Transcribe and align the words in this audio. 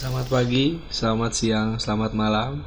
Selamat 0.00 0.32
pagi, 0.32 0.80
selamat 0.88 1.32
siang, 1.36 1.68
selamat 1.76 2.16
malam. 2.16 2.64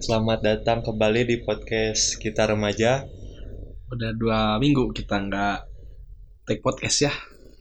Selamat 0.00 0.40
datang 0.40 0.80
kembali 0.80 1.28
di 1.28 1.36
podcast 1.44 2.16
kita 2.16 2.48
remaja. 2.48 3.04
Udah 3.92 4.16
dua 4.16 4.56
minggu 4.56 4.88
kita 4.96 5.20
nggak 5.20 5.68
take 6.48 6.64
podcast 6.64 7.04
ya. 7.04 7.12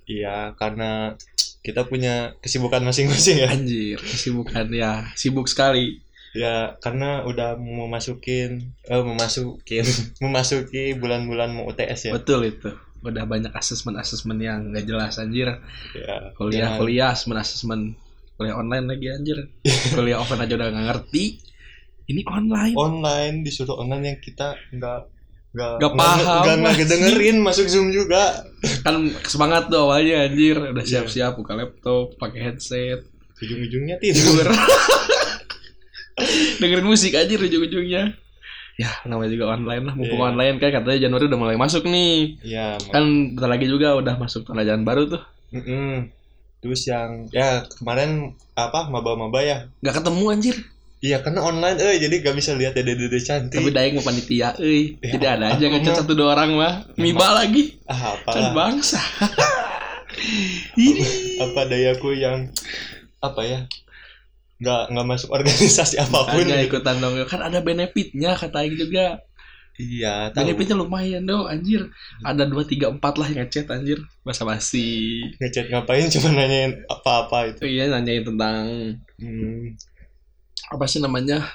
Iya, 0.07 0.55
karena 0.55 1.19
kita 1.59 1.91
punya 1.91 2.39
kesibukan 2.39 2.79
masing-masing 2.79 3.43
ya. 3.43 3.51
Anjir, 3.51 3.99
kesibukan 3.99 4.71
ya, 4.71 5.11
sibuk 5.19 5.51
sekali. 5.51 5.99
Ya, 6.31 6.79
karena 6.79 7.27
udah 7.27 7.59
memasukin, 7.59 8.71
eh, 8.87 9.03
memasukin, 9.03 9.83
memasuki 10.23 10.95
bulan-bulan 10.95 11.51
mau 11.51 11.67
UTS 11.67 12.07
ya. 12.07 12.11
Betul 12.15 12.47
itu. 12.47 12.71
Udah 13.03 13.27
banyak 13.27 13.51
asesmen-asesmen 13.51 14.39
yang 14.39 14.71
nggak 14.71 14.87
jelas 14.87 15.19
anjir. 15.19 15.59
Ya, 15.91 16.31
Kuliah, 16.39 16.71
jangan- 16.71 16.79
kuliah, 16.79 17.09
asesmen-asesmen. 17.11 18.07
Kuliah 18.39 18.55
online 18.55 18.85
lagi 18.87 19.05
anjir. 19.11 19.37
Kuliah 19.91 20.15
offline 20.23 20.47
aja 20.47 20.55
udah 20.55 20.67
nggak 20.71 20.85
ngerti. 20.87 21.23
Ini 22.07 22.23
online. 22.23 22.73
online 22.73 23.35
disuruh 23.43 23.75
online 23.77 24.03
yang 24.07 24.17
kita 24.17 24.55
nggak 24.71 24.99
nggak 25.49 25.71
Nggak 25.81 25.93
paham, 25.93 26.43
nggak 26.61 26.87
dengerin 26.87 27.37
masuk 27.43 27.67
zoom 27.67 27.91
juga. 27.91 28.47
Kan 28.81 29.11
semangat 29.27 29.67
tuh 29.67 29.83
awalnya 29.83 30.23
anjir. 30.23 30.55
Udah 30.55 30.79
Iya. 30.79 31.03
siap-siap 31.03 31.35
buka 31.35 31.53
laptop, 31.53 32.15
pakai 32.15 32.47
headset. 32.47 33.03
Ujung-ujungnya 33.37 33.99
tidur. 33.99 34.47
dengerin 36.59 36.83
musik 36.83 37.15
aja 37.15 37.31
ujung-ujungnya 37.31 38.11
ya 38.75 38.91
namanya 39.03 39.31
juga 39.31 39.55
online 39.55 39.83
lah 39.83 39.95
mumpung 39.95 40.19
Iya. 40.19 40.27
online 40.31 40.55
kan 40.59 40.69
katanya 40.71 40.99
Januari 41.07 41.25
udah 41.27 41.39
mulai 41.39 41.55
masuk 41.55 41.83
nih 41.83 42.39
Ya, 42.43 42.75
kan 42.91 43.35
bentar 43.35 43.47
lagi 43.47 43.67
juga 43.67 43.95
udah 43.95 44.15
masuk 44.15 44.47
pelajaran 44.47 44.83
baru 44.83 45.07
tuh 45.07 45.23
mm-mm. 45.51 46.11
Terus 46.59 46.83
yang 46.87 47.31
ya 47.31 47.63
kemarin 47.79 48.35
apa 48.55 48.91
maba-maba 48.91 49.39
ya. 49.43 49.57
Nggak 49.79 50.03
ketemu 50.03 50.23
anjir. 50.31 50.57
Iya 50.99 51.23
karena 51.23 51.47
online 51.47 51.79
eh 51.79 51.95
jadi 51.95 52.19
gak 52.19 52.35
bisa 52.35 52.51
lihat 52.59 52.75
dede-dede 52.75 53.23
cantik. 53.23 53.55
tapi 53.55 53.71
daeng 53.71 53.95
mau 53.95 54.03
panitia 54.03 54.51
euy. 54.59 54.99
Ya, 54.99 55.15
jadi 55.15 55.25
ada 55.39 55.45
aja 55.55 55.65
apa 55.71 55.79
mah? 55.79 55.95
satu 55.95 56.11
dua 56.11 56.35
orang 56.35 56.59
mah. 56.59 56.73
Miba 56.99 57.27
lagi. 57.31 57.79
Ah, 57.87 58.19
kan 58.19 58.35
apalah 58.35 58.51
bangsa. 58.51 58.99
Ini 60.75 61.03
apa 61.47 61.61
dayaku 61.71 62.19
yang 62.19 62.51
apa 63.23 63.41
ya 63.47 63.59
nggak 64.59 64.91
nggak 64.91 65.07
masuk 65.07 65.31
organisasi 65.31 66.03
apa 66.03 66.19
pun 66.35 66.43
Makanya 66.43 66.67
gitu. 66.67 66.83
ikutan 66.83 66.95
dong. 66.99 67.15
Kan 67.31 67.47
ada 67.47 67.63
benefitnya 67.63 68.35
kata 68.35 68.59
Aing 68.59 68.75
juga 68.75 69.23
iya 69.79 70.27
tahu. 70.35 70.43
Benefitnya 70.43 70.75
lumayan 70.75 71.23
dong 71.23 71.47
anjir. 71.47 71.87
Ada 72.21 72.43
dua 72.45 72.67
tiga 72.67 72.91
empat 72.91 73.15
lah 73.15 73.31
yang 73.31 73.47
ngechat 73.47 73.71
anjir. 73.71 74.03
Basa 74.27 74.43
basi 74.43 75.23
ngechat 75.39 75.71
ngapain? 75.71 76.05
Cuma 76.13 76.35
nanyain 76.35 76.83
apa-apa 76.91 77.55
itu. 77.55 77.63
Iya 77.63 77.87
nanyain 77.87 78.27
tentang 78.27 78.63
hmm. 79.23 79.79
apa 80.75 80.85
sih 80.85 80.99
namanya? 80.99 81.47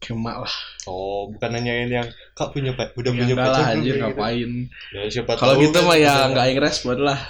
Kemak 0.00 0.36
lah. 0.44 0.54
Oh 0.84 1.32
bukan 1.32 1.50
nanyain 1.56 1.88
yang 1.88 2.08
kak 2.36 2.52
punya 2.52 2.76
pak 2.76 2.92
udah 2.96 3.12
ya 3.12 3.18
punya 3.24 3.34
lah 3.34 3.44
pacar 3.48 3.64
belum?" 3.64 3.72
anjir 3.80 3.94
gitu. 3.96 4.02
ngapain? 4.04 4.50
Ya 4.92 5.00
siapa 5.08 5.32
kalau 5.40 5.54
gitu 5.56 5.80
kan 5.80 5.88
mah 5.88 5.96
ya 5.96 6.14
nggak 6.28 6.46
yang 6.52 6.60
respon 6.60 6.96
lah. 7.00 7.20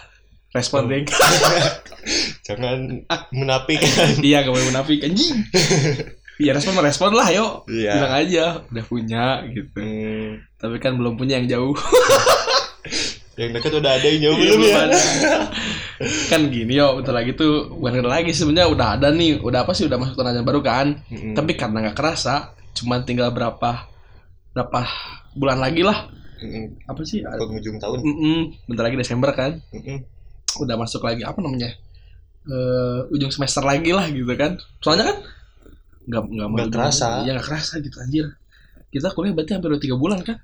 Respon 0.50 0.82
Oh. 0.86 0.90
deh. 0.90 1.06
Jangan 2.50 3.06
menapik 3.30 3.78
kan 3.78 4.18
iya 4.24 4.42
boleh 4.42 4.72
munafik 4.72 5.04
anjing 5.04 5.46
Iya 6.40 6.56
respon 6.56 6.72
mah 6.72 6.84
respon 6.88 7.10
lah 7.12 7.28
yuk. 7.28 7.68
Bilang 7.68 7.84
iya 8.16 8.16
aja 8.16 8.44
udah 8.64 8.84
punya 8.88 9.24
gitu. 9.52 9.76
Hmm, 9.76 10.40
tapi 10.56 10.80
kan 10.80 10.96
belum 10.96 11.20
punya 11.20 11.36
yang 11.36 11.48
jauh. 11.48 11.76
Yang 13.40 13.56
dekat 13.56 13.72
udah 13.80 13.92
ada 13.96 14.04
yang 14.04 14.20
jauh 14.20 14.36
Iya, 14.36 14.52
belum 14.52 14.60
ya? 14.68 14.80
ada. 14.84 14.98
kan 16.28 16.40
gini 16.52 16.76
yo 16.76 17.00
bentar 17.00 17.16
lagi 17.16 17.32
tuh 17.32 17.72
bukan 17.72 18.04
lagi 18.04 18.36
sebenarnya 18.36 18.68
udah 18.68 18.86
ada 19.00 19.08
nih. 19.08 19.40
Udah 19.40 19.64
apa 19.64 19.72
sih 19.72 19.88
udah 19.88 19.96
masuk 19.96 20.12
tenaga 20.12 20.44
baru 20.44 20.60
kan? 20.60 21.00
Mm-mm. 21.08 21.32
tapi 21.32 21.56
karena 21.56 21.88
nggak 21.88 21.96
kerasa 21.96 22.52
cuman 22.76 23.08
tinggal 23.08 23.32
berapa 23.32 23.88
berapa 24.52 24.78
bulan 25.32 25.56
lagi 25.56 25.80
lah. 25.80 26.12
Mm-mm. 26.36 26.84
apa 26.84 27.00
sih? 27.00 27.24
Penghujung 27.24 27.80
tahun. 27.80 28.04
Mm-mm, 28.04 28.38
bentar 28.68 28.84
lagi 28.84 29.00
Desember 29.00 29.32
kan? 29.32 29.56
Mm-mm. 29.72 30.04
udah 30.60 30.76
masuk 30.76 31.00
lagi 31.00 31.24
apa 31.24 31.40
namanya 31.40 31.72
eh 32.44 33.00
ujung 33.08 33.32
semester 33.32 33.64
lagi 33.64 33.88
lah 33.92 34.04
gitu 34.08 34.28
kan? 34.36 34.60
Soalnya 34.84 35.16
kan 35.16 35.18
nggak 36.08 36.22
nggak 36.30 36.48
mau 36.48 36.56
Nggak 36.56 36.70
kerasa. 36.72 37.24
ya 37.24 37.30
nggak 37.36 37.46
kerasa 37.46 37.72
gitu 37.80 37.96
anjir. 38.00 38.26
Kita 38.90 39.12
kuliah 39.12 39.32
berarti 39.34 39.52
hampir 39.54 39.70
udah 39.70 39.82
tiga 39.82 39.96
bulan 39.98 40.20
kan? 40.24 40.38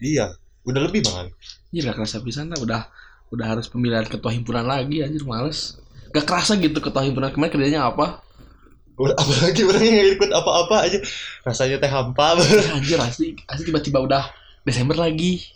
Iya 0.00 0.34
udah 0.60 0.80
lebih 0.86 1.00
banget 1.08 1.32
anjir 1.70 1.82
nggak 1.88 1.96
kerasa 1.96 2.20
di 2.20 2.32
sana 2.34 2.54
udah 2.60 2.82
udah 3.30 3.46
harus 3.46 3.66
pemilihan 3.70 4.04
ketua 4.04 4.34
himpunan 4.34 4.66
lagi 4.66 5.02
anjir 5.02 5.22
males. 5.22 5.78
Gak 6.10 6.26
kerasa 6.26 6.58
gitu 6.58 6.82
ketua 6.82 7.06
himpunan. 7.06 7.30
Kemarin 7.30 7.52
kerjanya 7.54 7.86
apa? 7.86 8.18
Udah, 8.98 9.14
apalagi 9.14 9.62
orang 9.62 9.80
yang 9.86 9.94
nggak 9.94 10.10
ikut 10.18 10.30
apa-apa 10.34 10.76
aja. 10.90 10.98
Rasanya 11.46 11.78
teh 11.78 11.86
hampa. 11.86 12.34
Ya, 12.42 12.74
anjir 12.74 12.98
asli 12.98 13.38
asli 13.46 13.62
tiba-tiba 13.70 14.02
udah 14.02 14.26
Desember 14.66 14.98
lagi 14.98 15.46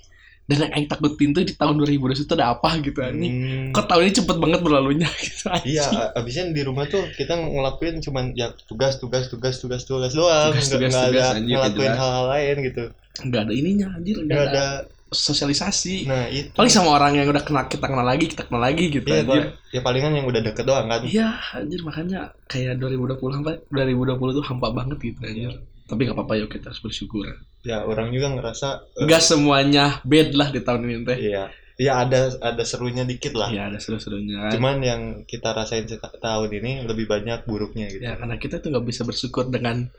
dan 0.44 0.68
yang 0.68 0.72
Aing 0.76 0.88
takutin 0.92 1.32
tuh 1.32 1.40
di 1.40 1.56
tahun 1.56 1.80
2021 1.80 2.28
itu 2.28 2.34
ada 2.36 2.52
apa 2.52 2.76
gitu 2.84 3.00
anjing. 3.00 3.32
Hmm, 3.32 3.66
kok 3.72 3.88
tahun 3.88 4.02
ini 4.04 4.12
cepet 4.12 4.36
banget 4.36 4.60
berlalunya 4.60 5.08
gitu 5.24 5.48
anjing. 5.48 5.80
iya 5.80 6.12
abisnya 6.12 6.52
di 6.52 6.62
rumah 6.62 6.84
tuh 6.84 7.00
kita 7.16 7.32
ngelakuin 7.32 8.04
cuman 8.04 8.36
ya 8.36 8.52
tugas 8.68 9.00
tugas 9.00 9.32
tugas 9.32 9.56
tugas 9.56 9.88
tugas 9.88 10.12
doang. 10.12 10.52
Tugas, 10.52 10.68
nggak 10.68 10.80
tugas, 10.84 10.92
nggak 10.92 11.08
tugas, 11.08 11.24
ada 11.24 11.38
anjir, 11.40 11.56
ngelakuin 11.56 11.94
hal-hal 11.96 12.24
lain 12.28 12.56
gitu. 12.60 12.84
Nggak 13.24 13.40
ada 13.40 13.52
ininya 13.56 13.86
anjir 13.96 14.16
nggak 14.20 14.28
nggak 14.28 14.44
ada, 14.52 14.64
ada. 14.84 15.16
sosialisasi. 15.16 15.96
Nah 16.04 16.24
itu. 16.28 16.52
Paling 16.52 16.72
sama 16.72 16.90
orang 16.92 17.16
yang 17.16 17.26
udah 17.32 17.40
kenal 17.40 17.64
kita 17.64 17.88
kenal 17.88 18.04
lagi 18.04 18.24
kita 18.28 18.44
kenal 18.44 18.60
lagi 18.60 18.84
gitu 18.92 19.06
Iya, 19.08 19.24
anjir 19.24 19.44
ya 19.72 19.80
palingan 19.80 20.12
yang 20.12 20.28
udah 20.28 20.40
deket 20.44 20.64
doang 20.68 20.92
kan. 20.92 21.00
Iya 21.08 21.40
anjir 21.56 21.80
makanya 21.80 22.36
kayak 22.52 22.76
2020 22.76 23.16
hampa 23.40 23.56
2020 23.72 24.36
tuh 24.36 24.44
hampa 24.44 24.68
banget 24.76 24.98
gitu 25.00 25.20
anjir 25.24 25.54
tapi 25.84 26.08
gak 26.08 26.16
apa-apa 26.16 26.40
yuk 26.40 26.48
kita 26.48 26.72
harus 26.72 26.80
bersyukur 26.80 27.28
ya 27.64 27.82
orang 27.82 28.12
juga 28.12 28.28
ngerasa 28.36 28.68
eh, 29.00 29.08
Gak 29.08 29.22
semuanya 29.24 29.98
bad 30.04 30.28
lah 30.36 30.48
di 30.52 30.60
tahun 30.60 30.80
ini 30.84 31.04
teh. 31.08 31.18
Iya. 31.18 31.44
Ya 31.74 31.98
ada 31.98 32.30
ada 32.38 32.62
serunya 32.62 33.02
dikit 33.02 33.34
lah. 33.34 33.50
Iya 33.50 33.72
ada 33.74 33.78
seru-serunya. 33.82 34.46
Kan 34.46 34.50
cuman 34.54 34.76
yang 34.78 35.00
kita 35.26 35.50
rasain 35.50 35.88
tahun 35.98 36.50
ini 36.54 36.86
lebih 36.86 37.10
banyak 37.10 37.42
buruknya 37.50 37.90
gitu. 37.90 38.04
Ya 38.06 38.14
karena 38.14 38.38
kita 38.38 38.62
tuh 38.62 38.70
nggak 38.70 38.86
bisa 38.86 39.02
bersyukur 39.02 39.50
dengan 39.50 39.90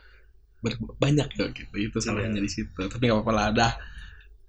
ber- 0.63 0.79
banyak 0.95 1.27
ya 1.35 1.45
gitu. 1.51 1.73
Itu 1.75 1.97
salahnya 1.99 2.39
Iya. 2.39 2.45
di 2.47 2.51
situ. 2.53 2.79
Tapi 2.79 3.03
nggak 3.03 3.17
apa-apa 3.19 3.33
lah 3.35 3.45
ada 3.51 3.67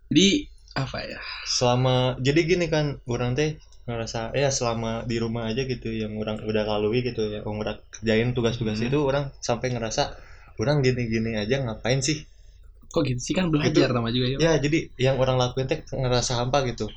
jadi 0.07 0.29
apa 0.77 0.99
ya? 1.03 1.21
Selama 1.49 2.15
jadi 2.23 2.41
gini 2.47 2.67
kan 2.71 3.01
orang 3.11 3.35
teh 3.35 3.57
ngerasa 3.87 4.35
ya 4.35 4.51
selama 4.51 5.07
di 5.07 5.17
rumah 5.23 5.47
aja 5.47 5.63
gitu 5.63 5.95
yang 5.95 6.19
orang 6.19 6.43
udah 6.43 6.63
lalui 6.67 7.07
gitu 7.07 7.23
ya 7.31 7.47
orang 7.47 7.79
kerjain 7.95 8.35
tugas-tugas 8.35 8.83
Hmm. 8.83 8.91
itu 8.91 8.99
orang 8.99 9.31
sampai 9.39 9.71
ngerasa 9.71 10.11
orang 10.59 10.83
gini-gini 10.83 11.39
aja 11.39 11.63
ngapain 11.63 12.03
sih 12.03 12.27
kok 12.97 13.05
gitu 13.05 13.21
sih? 13.21 13.35
Kan 13.37 13.53
belajar 13.53 13.93
sama 13.93 14.09
juga 14.09 14.33
ya. 14.33 14.39
ya 14.41 14.53
jadi 14.57 14.89
yang 14.97 15.21
orang 15.21 15.37
lakuin 15.37 15.69
teh 15.69 15.85
ngerasa 15.93 16.41
hampa 16.41 16.65
gitu. 16.65 16.89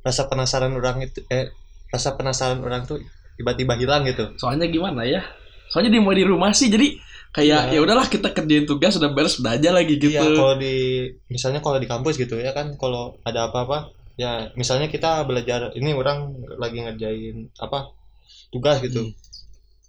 Rasa 0.00 0.24
penasaran 0.32 0.72
orang 0.72 1.04
itu 1.04 1.20
eh 1.28 1.52
rasa 1.92 2.16
penasaran 2.16 2.64
orang 2.64 2.88
tuh 2.88 2.96
tiba-tiba 3.36 3.76
hilang 3.76 4.08
gitu. 4.08 4.32
Soalnya 4.40 4.72
gimana 4.72 5.04
ya? 5.04 5.20
Soalnya 5.68 5.92
di 5.92 6.00
mau 6.00 6.16
di 6.16 6.24
rumah 6.24 6.56
sih 6.56 6.72
jadi 6.72 6.96
kayak 7.32 7.72
Iya. 7.72 7.76
ya 7.76 7.80
udahlah 7.80 8.06
kita 8.12 8.32
kerjain 8.36 8.68
tugas 8.68 8.92
udah 9.00 9.12
beres 9.12 9.40
udah 9.40 9.56
aja 9.56 9.72
lagi 9.72 9.96
gitu. 9.96 10.12
Iya, 10.12 10.36
kalau 10.36 10.56
di 10.60 11.08
misalnya 11.32 11.60
kalau 11.64 11.80
di 11.80 11.88
kampus 11.88 12.20
gitu 12.20 12.36
ya 12.36 12.52
kan 12.52 12.76
kalau 12.76 13.16
ada 13.24 13.48
apa-apa 13.48 13.88
ya 14.20 14.52
misalnya 14.52 14.92
kita 14.92 15.24
belajar 15.24 15.72
ini 15.72 15.96
orang 15.96 16.36
lagi 16.60 16.84
ngerjain 16.84 17.48
apa 17.60 17.92
tugas 18.52 18.80
gitu. 18.84 19.08
Hmm. 19.08 19.16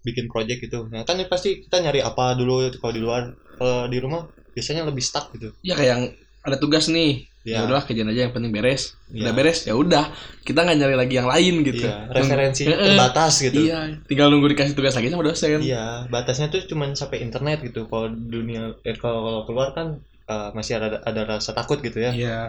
bikin 0.03 0.27
project 0.27 0.59
gitu. 0.67 0.83
Nah 0.91 1.07
kan 1.07 1.15
pasti 1.31 1.63
kita 1.63 1.79
nyari 1.79 2.03
apa 2.03 2.35
dulu 2.35 2.67
kalau 2.75 2.91
di 2.91 2.99
luar 2.99 3.23
kalau 3.55 3.87
di 3.87 4.03
rumah 4.03 4.27
biasanya 4.53 4.85
lebih 4.85 5.01
stuck 5.01 5.33
gitu 5.33 5.51
ya 5.61 5.73
kayak 5.73 5.89
yang 5.89 6.03
ada 6.43 6.57
tugas 6.57 6.87
nih 6.87 7.25
ya 7.43 7.59
ya 7.59 7.67
udahlah 7.67 7.83
kerjain 7.83 8.07
aja 8.07 8.21
yang 8.23 8.33
penting 8.33 8.55
beres 8.55 8.95
Iya. 9.11 9.27
udah 9.27 9.33
beres 9.35 9.59
ya 9.67 9.73
udah 9.75 10.05
kita 10.41 10.63
nggak 10.63 10.77
nyari 10.79 10.95
lagi 10.95 11.13
yang 11.19 11.27
lain 11.27 11.55
gitu 11.61 11.83
iya 11.83 12.07
referensi 12.07 12.63
Eh, 12.63 12.71
eh. 12.71 12.87
terbatas 12.95 13.33
gitu 13.43 13.59
iya 13.67 13.79
tinggal 14.07 14.31
nunggu 14.31 14.47
dikasih 14.55 14.71
tugas 14.73 14.95
lagi 14.95 15.11
sama 15.11 15.27
dosen 15.27 15.59
Iya, 15.59 16.07
batasnya 16.07 16.47
tuh 16.47 16.63
cuman 16.65 16.95
sampai 16.95 17.19
internet 17.19 17.59
gitu. 17.61 17.83
Kalau 17.85 18.07
dunia 18.07 18.71
eh 18.81 18.95
kalau 18.95 19.43
keluar 19.43 19.75
kan 19.75 19.99
eh, 20.23 20.49
masih 20.55 20.79
ada 20.79 21.03
ada 21.03 21.21
rasa 21.27 21.51
takut 21.51 21.83
gitu 21.83 21.99
ya. 21.99 22.15
Iya. 22.15 22.39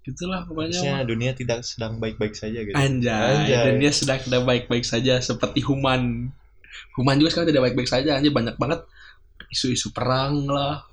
Gitulah 0.00 0.46
pokoknya. 0.46 1.04
Dunia 1.04 1.34
tidak 1.34 1.60
sedang 1.60 1.98
baik-baik 1.98 2.32
saja 2.32 2.62
gitu. 2.62 2.72
Anjay, 2.72 3.44
Anjay. 3.44 3.64
dan 3.68 3.74
dia 3.76 3.92
sedang 3.92 4.18
tidak 4.18 4.42
baik-baik 4.46 4.86
saja 4.86 5.20
seperti 5.20 5.60
Human. 5.60 6.30
Human 6.96 7.16
juga 7.18 7.30
sekarang 7.30 7.50
tidak 7.50 7.64
baik-baik 7.68 7.90
saja, 7.90 8.16
anjir 8.16 8.32
banyak 8.32 8.56
banget 8.56 8.80
isu-isu 9.50 9.90
perang 9.90 10.46
lah, 10.46 10.86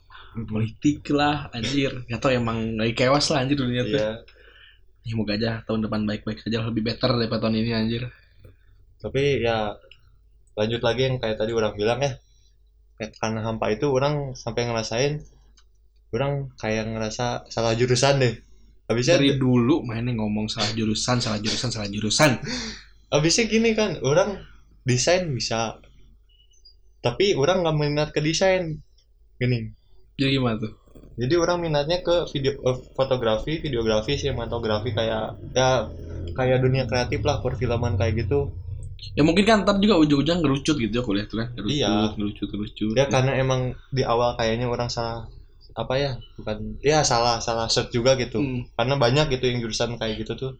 politik 0.46 1.08
lah, 1.10 1.50
anjir. 1.56 2.06
Ya 2.12 2.22
tau 2.22 2.30
emang 2.30 2.78
lagi 2.78 2.94
kewas 2.94 3.34
lah 3.34 3.42
anjir 3.42 3.58
dunia 3.58 3.82
tuh. 3.88 3.98
Iya, 3.98 4.12
Ya, 5.08 5.16
semoga 5.16 5.40
aja 5.40 5.52
tahun 5.64 5.88
depan 5.88 6.04
baik-baik 6.04 6.44
saja 6.44 6.68
lebih 6.68 6.84
better 6.84 7.16
daripada 7.16 7.48
tahun 7.48 7.64
ini 7.64 7.72
anjir. 7.74 8.04
tapi 8.98 9.46
ya 9.46 9.78
lanjut 10.58 10.82
lagi 10.82 11.02
yang 11.06 11.16
kayak 11.22 11.38
tadi 11.38 11.54
orang 11.56 11.74
bilang 11.80 12.02
ya. 12.04 12.18
Karena 12.98 13.46
hampa 13.46 13.70
itu 13.72 13.88
orang 13.88 14.34
sampai 14.34 14.68
ngerasain 14.68 15.22
orang 16.12 16.50
kayak 16.58 16.92
ngerasa 16.92 17.46
salah 17.48 17.78
jurusan 17.78 18.20
deh. 18.20 18.34
Habisnya 18.90 19.22
Dari 19.22 19.38
dulu 19.38 19.84
mainnya 19.86 20.16
ngomong 20.18 20.48
salah 20.50 20.72
jurusan, 20.74 21.20
salah 21.22 21.40
jurusan, 21.40 21.70
salah 21.72 21.88
jurusan. 21.92 22.32
habisnya 23.08 23.48
gini 23.48 23.72
kan, 23.72 24.04
orang 24.04 24.44
desain 24.84 25.28
bisa 25.32 25.80
tapi 27.00 27.38
orang 27.38 27.64
nggak 27.64 27.78
minat 27.78 28.10
ke 28.12 28.20
desain 28.20 28.84
gini 29.38 29.72
jadi 30.18 30.32
gimana 30.38 30.56
tuh? 30.60 30.74
Jadi 31.18 31.34
orang 31.34 31.58
minatnya 31.66 31.98
ke 32.06 32.30
video 32.30 32.54
eh, 32.62 32.78
fotografi 32.94 33.58
videografi 33.58 34.18
sinematografi 34.22 34.94
kayak 34.94 35.42
ya 35.58 35.90
kayak 36.38 36.62
dunia 36.62 36.86
kreatif 36.86 37.26
lah 37.26 37.42
perfilman 37.42 37.98
kayak 37.98 38.26
gitu. 38.26 38.54
Ya 39.18 39.22
mungkin 39.26 39.46
kan 39.46 39.62
ntar 39.66 39.78
juga 39.82 39.98
ujung-ujung 40.02 40.42
ngerucut 40.42 40.78
gitu 40.78 40.94
ya 40.94 41.04
kuliah 41.06 41.26
tuh 41.30 41.38
kan 41.42 41.48
ngerucut 41.58 41.74
Iya. 41.78 41.94
ngerucut 42.18 42.48
ngerucut. 42.54 42.94
Ya 42.98 43.06
karena 43.10 43.32
emang 43.38 43.62
di 43.94 44.02
awal 44.06 44.34
kayaknya 44.38 44.70
orang 44.70 44.90
salah 44.90 45.26
apa 45.78 45.94
ya 46.02 46.12
bukan 46.38 46.58
ya 46.82 47.06
salah 47.06 47.38
salah 47.42 47.70
search 47.70 47.94
juga 47.94 48.18
gitu. 48.18 48.42
Hmm. 48.42 48.62
karena 48.78 48.96
banyak 48.98 49.26
gitu 49.38 49.46
yang 49.50 49.58
jurusan 49.62 49.98
kayak 50.02 50.22
gitu 50.26 50.34
tuh 50.38 50.52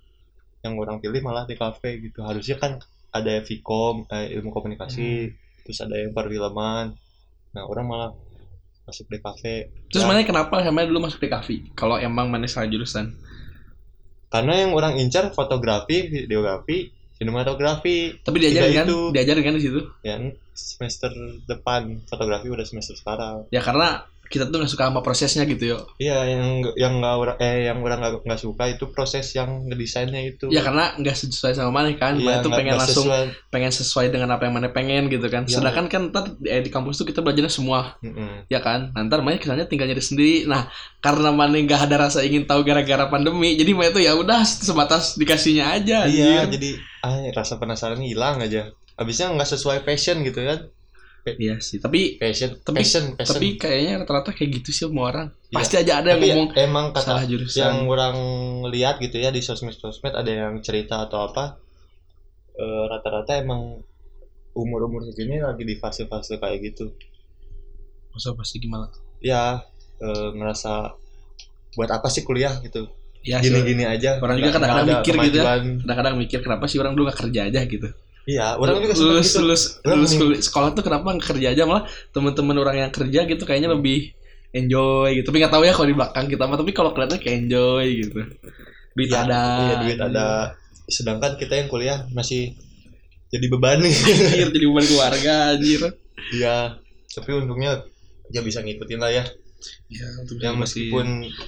yang 0.66 0.74
orang 0.82 0.98
pilih 1.02 1.22
malah 1.22 1.46
di 1.50 1.54
kafe 1.58 2.02
gitu. 2.02 2.22
Harusnya 2.26 2.58
kan 2.58 2.82
ada 3.14 3.42
Vkom 3.46 4.06
eh, 4.10 4.34
ilmu 4.38 4.50
komunikasi 4.54 5.34
terus 5.66 5.80
ada 5.86 5.98
yang 5.98 6.14
perfilman. 6.18 6.94
Nah 7.54 7.64
orang 7.66 7.86
malah 7.86 8.10
masuk 8.88 9.06
di 9.12 9.20
kafe. 9.20 9.56
Terus 9.92 10.04
Ya, 10.04 10.08
mana 10.08 10.24
kenapa 10.24 10.64
sama 10.64 10.88
dulu 10.88 11.04
masuk 11.04 11.20
di 11.20 11.28
kafe? 11.28 11.56
Kalau 11.76 12.00
emang 12.00 12.32
mana 12.32 12.48
salah 12.48 12.72
jurusan? 12.72 13.12
Karena 14.32 14.64
yang 14.64 14.72
orang 14.72 14.96
incar 15.00 15.28
fotografi 15.36 16.08
videografi 16.08 16.92
sinematografi. 17.20 18.16
Tapi 18.24 18.38
diajarin 18.40 18.72
Tiga 18.72 18.80
kan? 18.80 18.86
itu. 18.88 19.00
diajarin 19.12 19.44
kan 19.44 19.54
di 19.60 19.64
situ? 19.64 19.80
Ya 20.08 20.16
semester 20.58 21.12
depan 21.46 22.02
fotografi 22.08 22.48
udah 22.48 22.66
semester 22.66 22.96
sekarang. 22.96 23.46
Ya 23.52 23.60
karena 23.60 24.08
kita 24.28 24.52
tuh 24.52 24.60
nggak 24.60 24.72
suka 24.72 24.88
sama 24.92 25.02
prosesnya 25.04 25.44
gitu 25.48 25.64
yo. 25.76 25.80
Iya 25.98 26.24
yang 26.28 26.44
yang 26.76 26.94
nggak 27.00 27.40
eh 27.40 27.68
yang 27.72 27.80
orang 27.84 28.00
nggak 28.04 28.14
nggak 28.28 28.42
suka 28.42 28.64
itu 28.70 28.86
proses 28.92 29.32
yang 29.34 29.66
ngedesainnya 29.68 30.22
itu. 30.24 30.52
Ya 30.52 30.62
karena 30.62 30.94
nggak 31.00 31.16
sesuai 31.16 31.56
sama 31.56 31.72
mana 31.72 31.96
kan. 31.96 32.20
Iya, 32.20 32.26
mana 32.26 32.46
tuh 32.46 32.52
pengen 32.52 32.76
langsung 32.76 33.08
sesuai. 33.08 33.24
pengen 33.50 33.72
sesuai 33.72 34.08
dengan 34.12 34.30
apa 34.36 34.48
yang 34.48 34.56
mana 34.60 34.70
pengen 34.72 35.08
gitu 35.08 35.28
kan. 35.28 35.48
Iya. 35.48 35.60
sedangkan 35.60 35.86
kan 35.88 36.02
ntar 36.12 36.24
di, 36.38 36.48
eh, 36.52 36.62
di 36.62 36.70
kampus 36.72 37.00
tuh 37.00 37.08
kita 37.08 37.24
belajarnya 37.24 37.52
semua. 37.52 37.96
Mm-mm. 38.04 38.48
ya 38.52 38.60
kan? 38.60 38.92
Nah, 38.94 39.02
ntar 39.08 39.24
mana 39.24 39.40
kesannya 39.40 39.66
tinggal 39.66 39.88
nyari 39.88 40.04
sendiri. 40.04 40.36
Nah 40.46 40.68
karena 41.00 41.32
mana 41.32 41.56
nggak 41.58 41.88
ada 41.88 42.10
rasa 42.10 42.22
ingin 42.22 42.44
tahu 42.44 42.62
gara-gara 42.68 43.08
pandemi 43.08 43.56
jadi 43.56 43.72
mana 43.74 43.90
tuh 43.96 44.04
ya 44.04 44.14
udah 44.18 44.44
sebatas 44.44 45.16
dikasihnya 45.16 45.66
aja 45.72 46.04
iya 46.10 46.44
anjir. 46.44 46.60
jadi 46.60 46.70
ah 47.06 47.18
rasa 47.32 47.56
penasaran 47.62 48.02
hilang 48.04 48.44
aja. 48.44 48.74
Habisnya 48.98 49.30
nggak 49.30 49.50
sesuai 49.54 49.86
passion 49.86 50.26
gitu 50.26 50.42
kan 50.42 50.74
iya 51.36 51.56
sih 51.58 51.78
tapi 51.78 52.16
passion 52.16 52.56
Tapi- 52.58 52.78
passion 52.78 53.04
passion. 53.14 53.36
tapi 53.36 53.48
kayaknya 53.56 53.94
rata-rata 54.00 54.32
kayak 54.32 54.50
gitu 54.58 54.70
sih 54.70 54.86
semua 54.86 55.10
orang. 55.10 55.28
Iya. 55.46 55.56
pasti 55.56 55.76
aja 55.76 55.94
ada 55.98 56.08
yang 56.10 56.18
Tapi 56.18 56.28
ngomong 56.30 56.50
emang 56.56 56.86
kata 56.90 57.04
salah 57.04 57.24
jurusan. 57.24 57.60
yang 57.60 57.78
orang 57.86 58.16
lihat 58.68 58.96
gitu 58.98 59.18
ya 59.18 59.30
di 59.30 59.40
sosmed 59.40 59.74
sosmed 59.74 60.12
ada 60.12 60.28
yang 60.28 60.60
cerita 60.60 61.04
atau 61.04 61.26
apa 61.26 61.60
eh, 62.54 62.84
rata-rata 62.88 63.36
emang 63.36 63.84
umur 64.54 64.80
umur 64.84 65.06
segini 65.06 65.38
lagi 65.38 65.62
di 65.62 65.76
fase 65.76 66.06
fase 66.06 66.36
kayak 66.36 66.60
gitu. 66.66 66.90
Masa 68.10 68.34
pasti 68.34 68.58
gimana? 68.58 68.90
Ya 69.20 69.62
eh, 69.98 70.30
ngerasa 70.32 70.96
buat 71.74 71.90
apa 71.90 72.08
sih 72.08 72.22
kuliah 72.22 72.58
gitu? 72.60 72.90
Ya 73.22 73.38
sih, 73.38 73.50
gini 73.50 73.60
gini 73.68 73.84
aja. 73.84 74.18
Orang 74.18 74.40
juga 74.40 74.56
kadang-kadang 74.56 74.88
mikir 74.98 75.14
gitu 75.26 75.38
ya. 75.38 75.60
kadang-kadang 75.84 76.16
mikir 76.16 76.40
kenapa 76.40 76.66
sih 76.66 76.78
orang 76.78 76.96
dulu 76.96 77.06
gak 77.08 77.28
kerja 77.28 77.46
aja? 77.46 77.62
gitu 77.64 77.90
iya 78.28 78.54
orang 78.54 78.78
juga 78.78 78.94
lulus 78.94 79.30
gitu. 79.30 79.40
lulus 79.42 79.62
Orang 79.82 79.98
lulus 79.98 80.12
nih- 80.12 80.20
kul- 80.20 80.42
sekolah 80.44 80.70
tuh 80.72 80.84
kenapa 80.84 81.08
kerja 81.18 81.48
aja? 81.50 81.64
Malah 81.64 81.84
teman-teman 82.12 82.58
orang 82.58 82.76
yang 82.78 82.92
kerja 82.92 83.24
gitu 83.24 83.44
kayaknya 83.44 83.72
lebih 83.72 84.12
enjoy 84.52 85.16
gitu. 85.16 85.26
Tapi 85.26 85.38
nggak 85.40 85.54
tahu 85.54 85.64
ya 85.64 85.72
kalau 85.72 85.88
di 85.88 85.96
belakang 85.96 86.26
kita 86.28 86.44
mah 86.44 86.58
tapi 86.58 86.72
kalau 86.72 86.92
kelihatannya 86.92 87.20
kayak 87.20 87.36
enjoy 87.42 87.86
gitu. 87.98 88.20
Duit 88.94 89.10
Iya, 89.10 89.20
ada. 89.24 89.42
iya, 89.58 89.76
duit 89.80 90.00
ada. 90.02 90.28
Sedangkan 90.86 91.36
kita 91.36 91.54
yang 91.56 91.68
kuliah 91.68 92.04
masih 92.12 92.52
jadi 93.28 93.46
beban. 93.48 93.80
Nih 93.80 93.92
anjir 94.36 94.48
jadi 94.50 94.66
beban 94.66 94.86
keluarga 94.86 95.34
anjir. 95.54 95.82
Iya, 96.30 96.80
tapi 97.10 97.30
untungnya 97.34 97.86
ya 98.28 98.42
bisa 98.42 98.60
ngikutin 98.60 99.00
lah 99.00 99.12
ya. 99.14 99.24
ya, 99.88 100.06
untuk 100.20 100.38
Yang 100.38 100.56
meskipun 100.60 101.08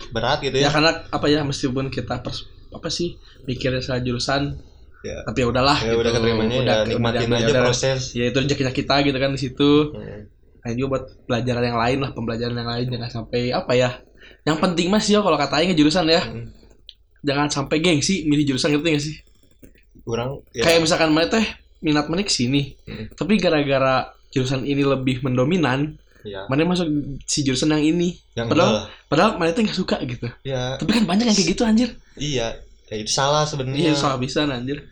berat 0.10 0.40
gitu 0.40 0.56
ya. 0.56 0.66
Ya. 0.66 0.72
karena 0.72 0.92
apa 1.08 1.28
ya 1.28 1.44
meskipun 1.44 1.90
kita 1.90 2.20
pers 2.20 2.48
apa 2.70 2.88
sih 2.88 3.18
mikirnya 3.44 3.82
salah 3.82 4.00
jurusan 4.00 4.58
Ya. 5.00 5.24
tapi 5.24 5.38
ya 5.40 5.48
udahlah 5.48 5.78
Ya 5.80 5.96
udah 5.96 6.12
keterimanya 6.12 6.56
ya 6.60 6.75
nikmatin 6.84 7.28
udah- 7.28 7.40
aja 7.40 7.48
udah- 7.50 7.63
proses. 7.66 8.12
ya 8.12 8.28
itu 8.28 8.38
rezekinya 8.38 8.68
kita 8.69 8.96
gitu 9.01 9.16
kan 9.16 9.31
di 9.31 9.40
situ 9.40 9.72
Hmm. 9.92 10.28
Nah, 10.60 10.75
juga 10.75 10.88
buat 10.92 11.04
pelajaran 11.24 11.63
yang 11.63 11.80
lain 11.80 11.98
lah, 12.00 12.12
pembelajaran 12.12 12.51
yang 12.51 12.68
lain 12.68 12.86
jangan 12.90 13.10
sampai 13.10 13.50
apa 13.50 13.72
ya. 13.74 14.04
Yang 14.44 14.57
penting 14.60 14.88
mas 14.88 15.07
yo 15.07 15.19
kalau 15.19 15.34
kata 15.34 15.56
Aing 15.56 15.72
jurusan 15.72 16.04
ya, 16.06 16.19
Hmm. 16.19 16.51
jangan 17.22 17.48
sampai 17.48 17.80
gengsi 17.80 18.28
milih 18.28 18.44
jurusan 18.46 18.75
ngerti 18.75 18.88
gak 18.90 19.00
sih? 19.01 19.16
Kurang 20.01 20.44
ya, 20.51 20.63
Kayak 20.63 20.84
misalkan 20.84 21.10
mana 21.10 21.30
teh 21.30 21.46
minat 21.80 22.07
mana 22.07 22.22
ke 22.22 22.30
sini, 22.30 22.75
Hmm. 22.84 23.07
tapi 23.10 23.38
gara-gara 23.38 24.12
jurusan 24.30 24.63
ini 24.63 24.84
lebih 24.84 25.24
mendominan, 25.24 25.96
ya. 26.22 26.44
mana 26.46 26.68
masuk 26.68 26.92
si 27.24 27.40
jurusan 27.42 27.72
yang 27.72 27.84
ini. 27.86 28.19
Yang 28.36 28.48
Padahal- 28.51 28.68
enggak 28.69 28.84
lah. 28.84 29.07
Padahal 29.07 29.31
mana 29.38 29.50
teh 29.50 29.63
nggak 29.63 29.78
suka 29.78 29.96
gitu. 30.04 30.28
ya 30.44 30.75
Tapi 30.75 30.92
kan 30.92 31.04
banyak 31.06 31.24
yang 31.24 31.36
kayak 31.36 31.50
gitu 31.50 31.63
anjir. 31.63 31.90
iya, 32.16 32.60
ya 32.89 32.95
itu 32.97 33.12
salah 33.13 33.45
Iya 33.45 33.51
sebenarnya. 33.53 33.94
salah 33.95 34.18
bisa 34.18 34.44
anjir. 34.50 34.83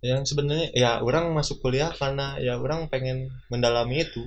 Yang 0.00 0.32
sebenarnya 0.34 0.70
ya 0.72 0.90
orang 1.02 1.34
masuk 1.34 1.58
kuliah 1.58 1.90
karena 1.90 2.38
ya 2.38 2.56
orang 2.56 2.86
pengen 2.86 3.34
mendalami 3.50 4.06
itu. 4.06 4.22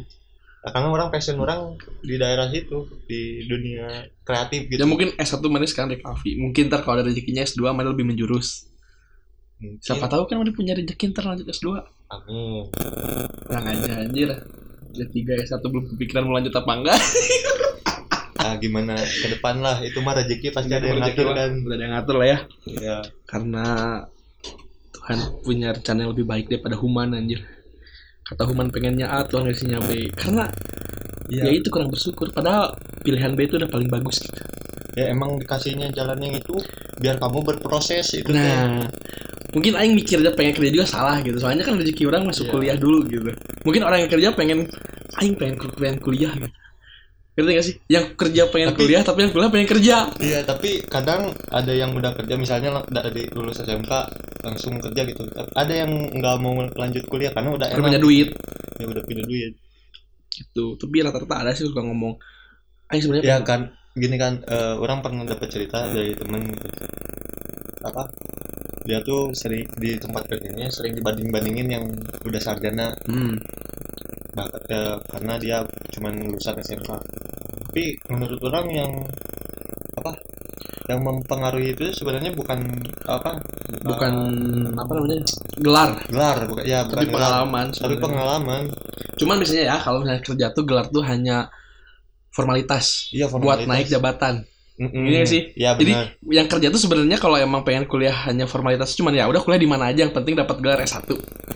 Nah, 0.60 0.76
karena 0.76 0.92
orang 0.92 1.08
passion 1.08 1.40
orang 1.40 1.80
di 2.04 2.20
daerah 2.20 2.52
situ 2.52 2.84
di 3.08 3.48
dunia 3.48 4.12
kreatif 4.28 4.68
gitu. 4.68 4.84
Ya 4.84 4.88
mungkin 4.88 5.16
S1 5.16 5.40
mana 5.48 5.64
sekarang 5.64 5.96
di 5.96 6.04
kafe. 6.04 6.36
Mungkin 6.36 6.68
ntar 6.68 6.84
kalau 6.84 7.00
ada 7.00 7.08
rezekinya 7.08 7.48
S2 7.48 7.64
mana 7.72 7.96
lebih 7.96 8.04
menjurus. 8.04 8.68
Mungkin. 9.64 9.80
Siapa 9.80 10.12
tahu 10.12 10.28
kan 10.28 10.36
mana 10.44 10.52
punya 10.52 10.76
rezeki 10.76 11.16
ntar 11.16 11.32
lanjut 11.32 11.48
S2. 11.48 11.80
Amin. 12.12 12.68
Yang 13.48 13.66
aja 13.72 13.92
anjir. 14.04 14.30
S3 15.00 15.16
S1 15.48 15.64
belum 15.64 15.96
kepikiran 15.96 16.28
mau 16.28 16.36
lanjut 16.36 16.52
apa 16.52 16.72
enggak. 16.76 17.00
Ah 18.40 18.56
gimana 18.56 18.96
ke 18.96 19.28
depan 19.30 19.60
lah 19.60 19.84
itu 19.84 20.00
mah 20.00 20.16
rezeki 20.16 20.56
pasti 20.56 20.72
ada 20.72 20.88
yang 20.88 21.04
ngatur 21.04 21.36
kan. 21.36 21.52
Udah 21.60 21.76
ada 21.76 21.84
yang 21.84 21.94
ngatur 22.00 22.16
lah 22.16 22.28
ya. 22.28 22.38
Ya. 22.72 22.98
Karena 23.28 23.66
Tuhan 24.96 25.18
punya 25.44 25.76
rencana 25.76 26.08
yang 26.08 26.12
lebih 26.16 26.26
baik 26.26 26.46
daripada 26.48 26.80
human 26.80 27.14
anjir. 27.14 27.44
Kata 28.24 28.46
human 28.46 28.70
pengennya 28.70 29.10
A, 29.10 29.26
Tuhan 29.26 29.44
ngasihnya 29.44 29.82
B. 29.84 30.08
Karena 30.14 30.48
ya 31.28 31.46
Ya, 31.46 31.52
itu 31.54 31.68
kurang 31.70 31.92
bersyukur. 31.92 32.30
Padahal 32.32 32.74
pilihan 33.04 33.34
B 33.36 33.46
itu 33.46 33.58
udah 33.58 33.70
paling 33.70 33.90
bagus 33.90 34.24
gitu. 34.24 34.42
ya 34.98 35.14
emang 35.14 35.38
dikasihnya 35.40 35.94
jalan 35.96 36.18
yang 36.20 36.34
itu 36.36 36.60
biar 37.00 37.16
kamu 37.22 37.40
berproses 37.46 38.12
itu. 38.18 38.28
Nah, 38.34 38.90
mungkin 39.54 39.78
Aing 39.78 39.94
mikirnya 39.96 40.34
pengen 40.34 40.58
kerja 40.58 40.72
juga 40.74 40.88
salah 40.90 41.22
gitu. 41.22 41.38
Soalnya 41.40 41.64
kan 41.64 41.78
rezeki 41.80 42.10
orang 42.10 42.28
masuk 42.28 42.50
Iya. 42.50 42.52
kuliah 42.52 42.78
dulu 42.80 43.00
gitu. 43.08 43.30
Mungkin 43.64 43.82
orang 43.86 44.00
yang 44.04 44.12
kerja 44.12 44.30
pengen 44.34 44.66
Aing 45.22 45.38
pengen 45.40 45.56
pengen 45.78 45.98
kuliah 46.02 46.34
gitu. 46.36 46.50
Ngerti 47.40 47.52
gak 47.56 47.66
sih? 47.66 47.76
Yang 47.88 48.06
kerja 48.14 48.44
pengen 48.52 48.68
Tapi- 48.70 48.80
kuliah 48.84 49.02
tapi 49.02 49.20
yang 49.24 49.32
kuliah 49.32 49.48
pengen 49.48 49.70
kerja. 49.70 49.96
Iya, 50.20 50.40
tapi 50.44 50.70
kadang 50.84 51.22
ada 51.48 51.72
yang 51.72 51.96
udah 51.96 52.12
kerja 52.12 52.36
misalnya 52.36 52.84
dari 52.86 53.32
lulus 53.32 53.64
SMK 53.64 53.92
langsung 54.44 54.76
kerja 54.78 55.08
gitu. 55.08 55.24
Ada 55.56 55.88
yang 55.88 55.92
nggak 56.12 56.36
mau 56.38 56.52
lanjut 56.68 57.08
kuliah 57.08 57.32
karena 57.32 57.56
udah 57.56 57.68
Karena 57.72 57.88
punya 57.88 58.02
duit 58.02 58.30
Ya 58.76 58.86
udah 58.86 59.04
punya 59.04 59.24
duit. 59.24 59.56
gitu. 60.30 60.76
Tapi 60.76 60.96
rata-rata 61.00 61.36
ada 61.38 61.52
sih 61.52 61.64
suka 61.64 61.80
ngomong 61.80 62.20
Aing 62.88 63.00
sebenarnya 63.00 63.28
Ya 63.28 63.38
kan, 63.40 63.72
gini 63.94 64.16
kan 64.16 64.44
eh, 64.44 64.76
orang 64.76 65.00
pernah 65.00 65.24
dapat 65.24 65.48
cerita 65.48 65.88
dari 65.88 66.12
temen 66.12 66.44
gitu. 66.44 66.68
Apa? 67.82 68.04
Dia 68.84 69.00
tuh 69.00 69.32
sering 69.32 69.64
di 69.78 69.96
tempat 69.96 70.26
kerjanya 70.26 70.68
sering 70.68 70.92
dibanding-bandingin 70.94 71.68
yang 71.70 71.86
udah 72.26 72.42
sarjana 72.42 72.90
hmm, 73.06 73.36
bahkan 74.34 74.62
eh, 74.68 74.98
karena 75.06 75.34
dia 75.38 75.58
cuman 75.92 76.14
lulusan 76.26 76.58
SMK. 76.58 76.90
Tapi 77.70 77.84
menurut 78.10 78.42
orang 78.44 78.66
yang 78.68 78.92
apa? 79.96 80.12
Yang 80.90 81.00
mempengaruhi 81.06 81.70
itu 81.72 81.86
sebenarnya 81.94 82.34
bukan 82.34 82.60
apa? 83.06 83.38
bukan 83.80 84.14
apa 84.74 84.92
namanya 84.92 85.22
gelar 85.56 85.90
gelar, 86.10 86.38
bukan 86.46 86.64
ya 86.66 86.82
bukan 86.84 86.98
tapi 86.98 87.06
gelar, 87.06 87.16
pengalaman 87.16 87.66
tapi 87.66 87.78
sebenarnya. 87.78 88.02
pengalaman. 88.02 88.62
cuman 89.16 89.36
biasanya 89.38 89.64
ya 89.64 89.78
kalau 89.78 89.98
misalnya 90.02 90.24
kerja 90.26 90.46
tuh 90.50 90.64
gelar 90.66 90.86
tuh 90.90 91.04
hanya 91.06 91.38
formalitas 92.30 93.10
Iya, 93.12 93.30
buat 93.30 93.40
formalitas. 93.62 93.70
naik 93.70 93.88
jabatan 93.88 94.36
Mm-mm. 94.80 95.06
Ini 95.06 95.18
sih. 95.24 95.42
Ya 95.54 95.76
jadi 95.76 96.16
yang 96.26 96.48
kerja 96.48 96.68
tuh 96.70 96.80
sebenarnya 96.80 97.20
kalau 97.20 97.36
emang 97.36 97.62
pengen 97.62 97.84
kuliah 97.84 98.16
hanya 98.26 98.48
formalitas 98.48 98.96
cuman 98.96 99.12
ya 99.12 99.28
udah 99.28 99.44
kuliah 99.44 99.60
di 99.60 99.68
mana 99.68 99.92
aja 99.92 100.02
yang 100.02 100.16
penting 100.16 100.34
dapat 100.34 100.56
gelar 100.58 100.80
S1 100.80 101.04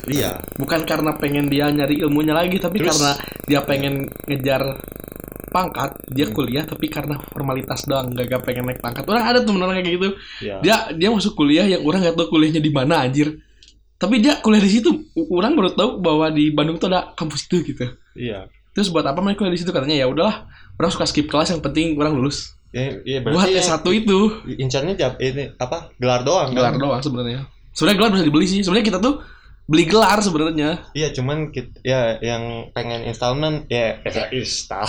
Iya. 0.05 0.37
bukan 0.59 0.83
karena 0.83 1.15
pengen 1.15 1.47
dia 1.47 1.65
nyari 1.67 1.97
ilmunya 1.97 2.35
lagi 2.35 2.59
tapi 2.59 2.77
Terus- 2.77 2.93
karena 2.93 3.11
dia 3.43 3.59
pengen 3.63 4.05
ngejar 4.27 4.61
pangkat 5.53 5.93
dia 6.09 6.25
Hmm. 6.25 6.33
kuliah 6.33 6.65
tapi 6.65 6.89
karena 6.89 7.21
formalitas 7.23 7.85
doang 7.85 8.09
gak, 8.09 8.25
gak 8.27 8.41
pengen 8.41 8.65
naik 8.65 8.81
pangkat 8.81 9.05
orang 9.05 9.23
ada 9.23 9.39
temen 9.39 9.61
orang 9.61 9.77
kayak 9.77 9.93
gitu 9.93 10.09
Iya. 10.41 10.55
dia 10.59 10.75
dia 10.91 11.09
masuk 11.09 11.33
kuliah 11.33 11.63
yang 11.63 11.85
orang 11.85 12.01
gak 12.01 12.17
tahu 12.17 12.33
kuliahnya 12.33 12.57
di 12.57 12.67
mana 12.67 12.99
anjir 12.99 13.37
tapi 13.95 14.17
dia 14.17 14.41
kuliah 14.41 14.59
di 14.59 14.71
situ 14.73 14.89
orang 15.29 15.53
baru 15.53 15.71
tahu 15.71 15.89
bahwa 15.97 16.27
di 16.27 16.49
Bandung 16.49 16.75
tuh 16.75 16.89
ada 16.89 17.13
kampus 17.13 17.45
itu 17.45 17.61
gitu 17.63 17.85
Iya. 18.13 18.49
terus 18.71 18.89
buat 18.89 19.05
apa 19.05 19.21
mereka 19.21 19.41
kuliah 19.41 19.53
di 19.53 19.61
situ 19.61 19.69
katanya 19.69 19.95
ya 19.95 20.05
udahlah 20.05 20.49
orang 20.73 20.89
suka 20.89 21.05
skip 21.05 21.29
kelas 21.29 21.49
yang 21.49 21.61
penting 21.61 21.93
orang 21.95 22.17
lulus 22.17 22.57
Ya, 22.73 22.89
iya 23.05 23.21
buat 23.21 23.37
berarti 23.37 23.61
S1 23.61 23.85
itu 23.85 24.19
incarnya 24.57 24.97
ini 25.21 25.53
apa? 25.61 25.93
Gelar 25.93 26.25
doang 26.25 26.49
gelar 26.51 26.73
kan? 26.73 26.81
doang 26.81 26.97
sebenarnya 26.99 27.45
sebenarnya 27.69 27.97
gelar 28.01 28.11
bisa 28.11 28.25
dibeli 28.25 28.45
sih 28.49 28.65
sebenarnya 28.65 28.87
kita 28.89 28.97
tuh 28.97 29.21
beli 29.63 29.85
gelar 29.85 30.19
sebenarnya 30.19 30.91
Iya, 30.91 31.11
cuman 31.11 31.47
kita, 31.49 31.79
ya 31.81 32.19
yang 32.19 32.67
pengen 32.71 33.03
installment 33.03 33.63
ya 33.67 33.95
ya 34.01 34.27
install. 34.29 34.83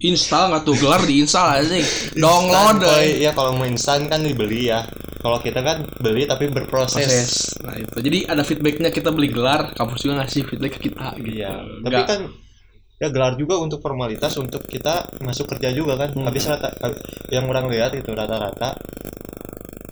install 0.00 0.44
nggak 0.48 0.62
tuh 0.62 0.74
gelar 0.74 1.02
diinstal 1.02 1.46
aja 1.52 1.74
download 2.12 2.78
Instan, 2.78 2.98
eh. 2.98 3.14
Boy. 3.14 3.22
Ya 3.22 3.30
kalau 3.30 3.50
mau 3.52 3.62
instan 3.62 4.06
kan 4.06 4.20
dibeli 4.20 4.66
ya. 4.66 4.86
Kalau 5.18 5.38
kita 5.38 5.58
kan 5.58 5.82
beli 5.98 6.22
tapi 6.24 6.46
berproses. 6.46 6.98
proses 6.98 7.30
nah 7.58 7.74
itu 7.74 7.98
jadi 7.98 8.18
ada 8.28 8.42
feedbacknya 8.42 8.90
kita 8.90 9.10
beli 9.10 9.28
gelar 9.28 9.70
kampus 9.72 10.02
juga 10.02 10.22
ngasih 10.22 10.42
feedback 10.44 10.72
ke 10.74 10.90
kita 10.90 11.14
gitu 11.16 11.38
Iya, 11.38 11.52
tapi 11.82 11.90
Nggak- 11.90 12.06
kan 12.06 12.20
ya 12.98 13.08
gelar 13.08 13.34
juga 13.34 13.54
untuk 13.56 13.78
formalitas 13.78 14.34
untuk 14.34 14.62
kita 14.64 15.06
masuk 15.20 15.46
kerja 15.48 15.70
juga 15.70 15.94
kan. 15.96 16.10
Hmm. 16.10 16.26
Habis 16.26 16.44
rata 16.44 16.74
yang 17.30 17.46
orang 17.46 17.66
lihat 17.66 17.94
itu 17.94 18.10
rata-rata 18.10 18.74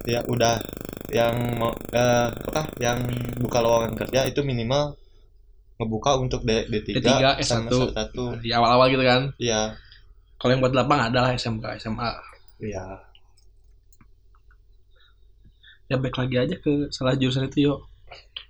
ya 0.03 0.23
udah 0.25 0.59
yang 1.17 1.35
mau 1.57 1.73
eh, 1.73 2.29
apa 2.29 2.69
yang 2.77 3.01
buka 3.41 3.65
lowongan 3.65 3.97
kerja 3.97 4.29
itu 4.29 4.45
minimal 4.45 4.93
ngebuka 5.81 6.21
untuk 6.21 6.41
D, 6.45 6.69
D3, 6.69 7.01
D3, 7.01 7.09
sama 7.45 7.69
S1. 7.69 7.93
S1. 7.93 8.17
di 8.45 8.49
awal-awal 8.53 8.89
gitu 8.89 9.05
kan 9.05 9.23
Iya, 9.37 9.77
kalau 10.37 10.51
yang 10.53 10.63
buat 10.65 10.77
lapang 10.77 11.01
adalah 11.09 11.33
SMK 11.33 11.65
SMA 11.81 12.11
iya. 12.61 12.85
ya 15.89 15.97
back 16.01 16.17
lagi 16.17 16.37
aja 16.37 16.57
ke 16.61 16.89
salah 16.93 17.17
jurusan 17.17 17.49
itu 17.49 17.73
yuk 17.73 17.81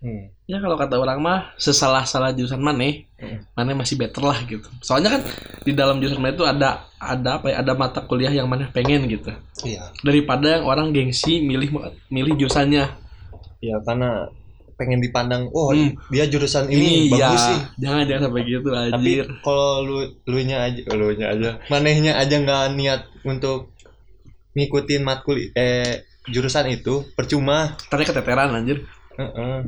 Hmm. 0.07 0.31
ya 0.47 0.63
kalau 0.63 0.79
kata 0.79 0.95
orang 0.95 1.19
mah 1.19 1.51
sesalah 1.59 2.07
salah 2.07 2.31
jurusan 2.31 2.63
mana 2.63 3.03
Hmm. 3.19 3.43
mana 3.59 3.75
masih 3.75 3.99
better 3.99 4.23
lah 4.23 4.39
gitu 4.45 4.69
soalnya 4.79 5.19
kan 5.19 5.23
di 5.61 5.73
dalam 5.73 5.99
jurusan 5.99 6.21
mana 6.21 6.31
itu 6.31 6.47
ada 6.47 6.87
ada 6.95 7.41
apa 7.41 7.51
ya 7.51 7.59
ada 7.59 7.75
mata 7.75 7.99
kuliah 8.01 8.31
yang 8.31 8.47
mana 8.47 8.71
pengen 8.71 9.11
gitu 9.11 9.35
Iya. 9.61 9.91
daripada 10.01 10.47
yang 10.53 10.65
orang 10.65 10.95
gengsi 10.95 11.43
milih 11.43 11.75
milih 12.07 12.39
jurusannya 12.39 12.87
Iya, 13.59 13.81
karena 13.83 14.31
pengen 14.77 15.01
dipandang, 15.01 15.49
oh 15.51 15.73
Hmm. 15.73 15.97
dia 16.13 16.29
jurusan 16.29 16.69
ini, 16.69 17.09
iya 17.09 17.33
bagus 17.33 17.41
sih. 17.43 17.59
jangan 17.81 18.03
jangan 18.05 18.23
sampai 18.29 18.43
gitu 18.45 18.69
Tapi 18.69 18.93
anjir 18.93 19.27
kalau 19.41 19.71
lu 19.81 19.99
lu 20.23 20.39
nya 20.45 20.57
aja, 20.63 20.83
lu 20.93 21.09
nya 21.17 21.27
aja, 21.33 21.51
manehnya 21.67 22.13
aja 22.15 22.37
nggak 22.37 22.77
niat 22.77 23.01
untuk 23.25 23.73
ngikutin 24.53 25.03
matkul 25.03 25.41
eh 25.53 26.05
jurusan 26.29 26.69
itu 26.69 27.09
percuma. 27.13 27.75
tadi 27.89 28.05
keteteran 28.05 28.53
anjir 28.53 28.85
Heeh. 29.17 29.65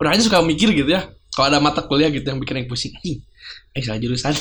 Orang 0.00 0.16
aja 0.16 0.22
suka 0.24 0.40
mikir 0.40 0.72
gitu 0.72 0.90
ya. 0.90 1.12
Kalau 1.30 1.46
ada 1.46 1.62
mata 1.62 1.84
kuliah 1.86 2.10
gitu 2.10 2.26
yang 2.26 2.40
bikin 2.42 2.64
yang 2.64 2.68
pusing 2.68 2.90
anjing 2.98 3.22
eh 3.70 3.82
salah 3.86 4.00
jurusan. 4.02 4.34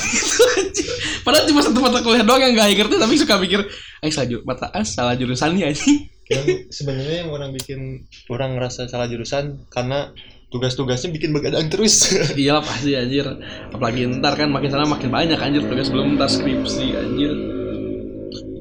Padahal 1.26 1.46
cuma 1.46 1.62
satu 1.62 1.80
mata 1.84 2.02
kuliah 2.02 2.26
doang 2.26 2.42
yang 2.42 2.58
gak 2.58 2.74
ngerti 2.74 2.96
tapi 2.98 3.14
suka 3.14 3.38
mikir 3.38 3.62
eh 4.02 4.10
salah 4.10 4.28
ju- 4.28 4.42
mata 4.42 4.74
ah, 4.74 4.82
salah 4.82 5.14
jurusan 5.14 5.54
nih 5.54 5.70
anjing. 5.70 6.10
Yang 6.30 6.46
sebenarnya 6.74 7.26
yang 7.26 7.30
orang 7.34 7.54
bikin 7.54 8.10
orang 8.30 8.58
ngerasa 8.58 8.90
salah 8.90 9.06
jurusan 9.06 9.70
karena 9.70 10.14
tugas-tugasnya 10.50 11.14
bikin 11.14 11.30
begadang 11.30 11.70
terus. 11.70 12.10
iyalah 12.42 12.66
pasti 12.66 12.98
anjir. 12.98 13.26
Apalagi 13.70 14.10
ntar 14.18 14.34
kan 14.34 14.50
makin 14.50 14.70
sana 14.74 14.90
makin 14.90 15.14
banyak 15.14 15.38
anjir 15.38 15.62
tugas 15.66 15.94
belum 15.94 16.18
ntar 16.18 16.30
skripsi 16.30 16.98
anjir. 16.98 17.34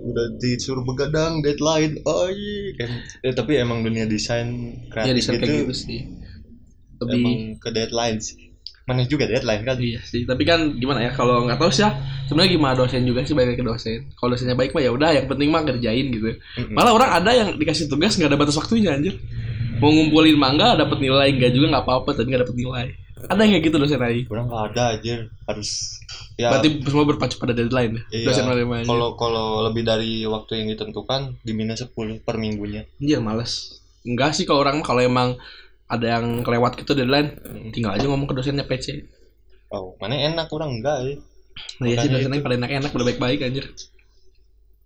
Udah 0.08 0.40
disuruh 0.40 0.84
begadang, 0.88 1.44
deadline, 1.44 2.00
oh 2.08 2.32
iya 2.32 2.80
kan. 2.80 2.90
Eh, 3.20 3.32
tapi 3.36 3.60
emang 3.60 3.84
dunia 3.84 4.08
desain 4.08 4.48
ya 4.48 4.88
kreatif 4.88 5.12
desain 5.20 5.36
gitu, 5.36 5.52
gitu 5.68 5.74
sih 5.76 6.17
lebih 7.02 7.22
emang 7.22 7.38
ke 7.62 7.68
deadline 7.70 8.18
sih. 8.18 8.48
Mana 8.88 9.04
juga 9.04 9.28
deadline 9.28 9.68
kan? 9.68 9.76
iya 9.76 10.00
sih 10.00 10.24
tapi 10.24 10.48
kan 10.48 10.80
gimana 10.80 11.04
ya 11.04 11.12
kalau 11.12 11.44
nggak 11.44 11.60
tahu 11.60 11.68
sih 11.68 11.84
ya 11.84 11.92
sebenarnya 12.24 12.56
gimana 12.56 12.72
dosen 12.72 13.04
juga 13.04 13.20
sih 13.24 13.36
balik 13.36 13.60
ke 13.60 13.64
dosen. 13.64 14.08
Kalau 14.16 14.32
dosennya 14.32 14.56
baik 14.56 14.72
mah 14.72 14.82
ya 14.82 14.90
udah 14.92 15.10
yang 15.12 15.26
penting 15.28 15.48
mah 15.52 15.62
kerjain 15.64 16.06
gitu. 16.08 16.40
Malah 16.72 16.92
orang 16.96 17.10
ada 17.20 17.30
yang 17.36 17.48
dikasih 17.60 17.88
tugas 17.88 18.16
nggak 18.16 18.32
ada 18.32 18.38
batas 18.40 18.56
waktunya 18.56 18.96
anjir. 18.96 19.20
Mau 19.78 19.94
ngumpulin 19.94 20.34
mangga 20.34 20.74
dapat 20.74 20.98
nilai 20.98 21.30
enggak 21.30 21.54
juga 21.54 21.76
nggak 21.76 21.84
apa-apa 21.84 22.10
tapi 22.16 22.32
nggak 22.32 22.42
dapat 22.48 22.56
nilai. 22.56 22.86
Ada 23.18 23.40
yang 23.42 23.52
kayak 23.58 23.64
gitu 23.66 23.76
dosen 23.82 23.98
lain 23.98 24.24
Orang 24.30 24.46
nggak 24.46 24.64
ada 24.72 24.82
aja 24.94 25.14
harus 25.50 25.70
ya. 26.38 26.54
Berarti 26.54 26.68
semua 26.86 27.04
berpacu 27.04 27.34
pada 27.42 27.50
deadline 27.50 27.98
ya 27.98 28.02
Iya, 28.14 28.26
dosen 28.30 28.46
lain 28.46 28.86
kalau 28.86 29.18
kalau 29.18 29.66
lebih 29.66 29.82
dari 29.82 30.22
waktu 30.22 30.62
yang 30.62 30.68
ditentukan 30.70 31.42
di 31.42 31.52
minus 31.52 31.82
10 31.82 32.22
per 32.22 32.38
minggunya. 32.38 32.86
Iya 33.02 33.18
males. 33.18 33.82
Enggak 34.06 34.38
sih 34.38 34.46
kalau 34.46 34.62
orang 34.62 34.86
kalau 34.86 35.02
emang 35.02 35.34
ada 35.88 36.20
yang 36.20 36.44
kelewat 36.44 36.76
gitu 36.76 36.92
deadline, 36.92 37.32
tinggal 37.72 37.96
aja 37.96 38.04
ngomong 38.04 38.28
ke 38.28 38.34
dosennya 38.36 38.68
PC. 38.68 39.08
oh 39.68 39.96
mana 40.00 40.16
enak 40.16 40.48
orang 40.48 40.80
enggak 40.80 40.96
ya 41.04 41.16
Nah 41.82 41.86
iya 41.90 41.96
sih 42.00 42.08
dosennya 42.08 42.40
pada 42.40 42.54
enak-enak, 42.54 42.90
pada 42.94 43.04
baik-baik 43.04 43.40
anjir. 43.42 43.66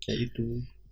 kayak 0.02 0.18
itu 0.30 0.46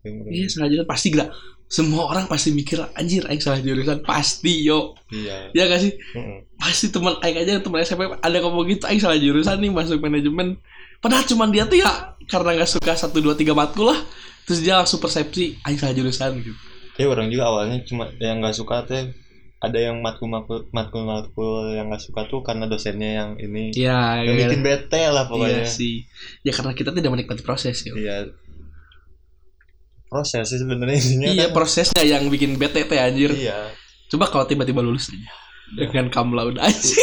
Iya 0.04 0.48
salah 0.48 0.68
jurusan 0.72 0.88
pasti 0.88 1.06
gila. 1.12 1.26
Semua 1.70 2.08
orang 2.08 2.24
pasti 2.26 2.50
mikir 2.50 2.80
anjir 2.96 3.22
aing 3.28 3.40
salah 3.40 3.60
jurusan 3.60 4.00
pasti 4.00 4.64
yo. 4.64 4.96
iya 5.12 5.52
Ya 5.52 5.68
gak 5.68 5.80
sih? 5.84 5.92
Mm-mm. 6.16 6.48
Pasti 6.56 6.88
teman 6.88 7.20
aing 7.20 7.36
aja 7.36 7.60
teman 7.60 7.84
SMP 7.84 8.08
ada 8.08 8.36
ngomong 8.40 8.64
gitu 8.68 8.88
aing 8.88 9.00
salah 9.00 9.20
jurusan 9.20 9.60
nih 9.60 9.68
masuk 9.70 10.00
manajemen. 10.00 10.56
Padahal 11.00 11.24
cuman 11.28 11.48
dia 11.52 11.64
tuh 11.68 11.80
ya 11.80 12.16
karena 12.28 12.60
nggak 12.60 12.70
suka 12.70 12.92
satu 12.96 13.20
dua 13.20 13.36
tiga 13.36 13.52
matkul 13.52 13.92
lah. 13.92 14.00
Terus 14.48 14.60
dia 14.64 14.80
langsung 14.80 15.00
persepsi 15.00 15.60
aing 15.64 15.78
salah 15.80 15.94
jurusan 15.94 16.40
gitu. 16.40 16.56
ya 17.00 17.08
orang 17.08 17.32
juga 17.32 17.48
awalnya 17.48 17.80
cuma 17.88 18.12
yang 18.20 18.44
nggak 18.44 18.52
suka 18.52 18.84
teh 18.84 19.08
ada 19.60 19.76
yang 19.76 20.00
matkul 20.00 20.32
matkul 20.72 21.52
yang 21.76 21.92
nggak 21.92 22.00
suka 22.00 22.24
tuh 22.26 22.40
karena 22.40 22.64
dosennya 22.64 23.10
yang 23.12 23.30
ini 23.36 23.76
Iya, 23.76 24.24
yang 24.24 24.34
iya, 24.34 24.48
bikin 24.48 24.60
bete 24.64 25.02
lah 25.12 25.28
pokoknya 25.28 25.62
iya 25.62 25.68
sih. 25.68 26.08
Ya 26.40 26.52
karena 26.56 26.72
kita 26.72 26.96
tidak 26.96 27.12
menikmati 27.12 27.44
proses 27.44 27.84
yo. 27.84 27.92
iya 27.94 28.24
proses 30.10 30.48
sih 30.48 30.58
sebenarnya 30.58 30.96
intinya 30.96 31.28
Iya 31.30 31.46
kan. 31.48 31.54
prosesnya 31.54 32.02
yang 32.02 32.26
bikin 32.26 32.56
bete 32.56 32.82
teh 32.82 32.98
anjir. 32.98 33.30
iya 33.30 33.68
Coba 34.10 34.26
kalau 34.26 34.42
tiba-tiba 34.42 34.80
lulus 34.80 35.12
aja 35.12 35.30
dengan 35.70 36.10
cum 36.10 36.34
laude 36.34 36.58
aja. 36.58 36.96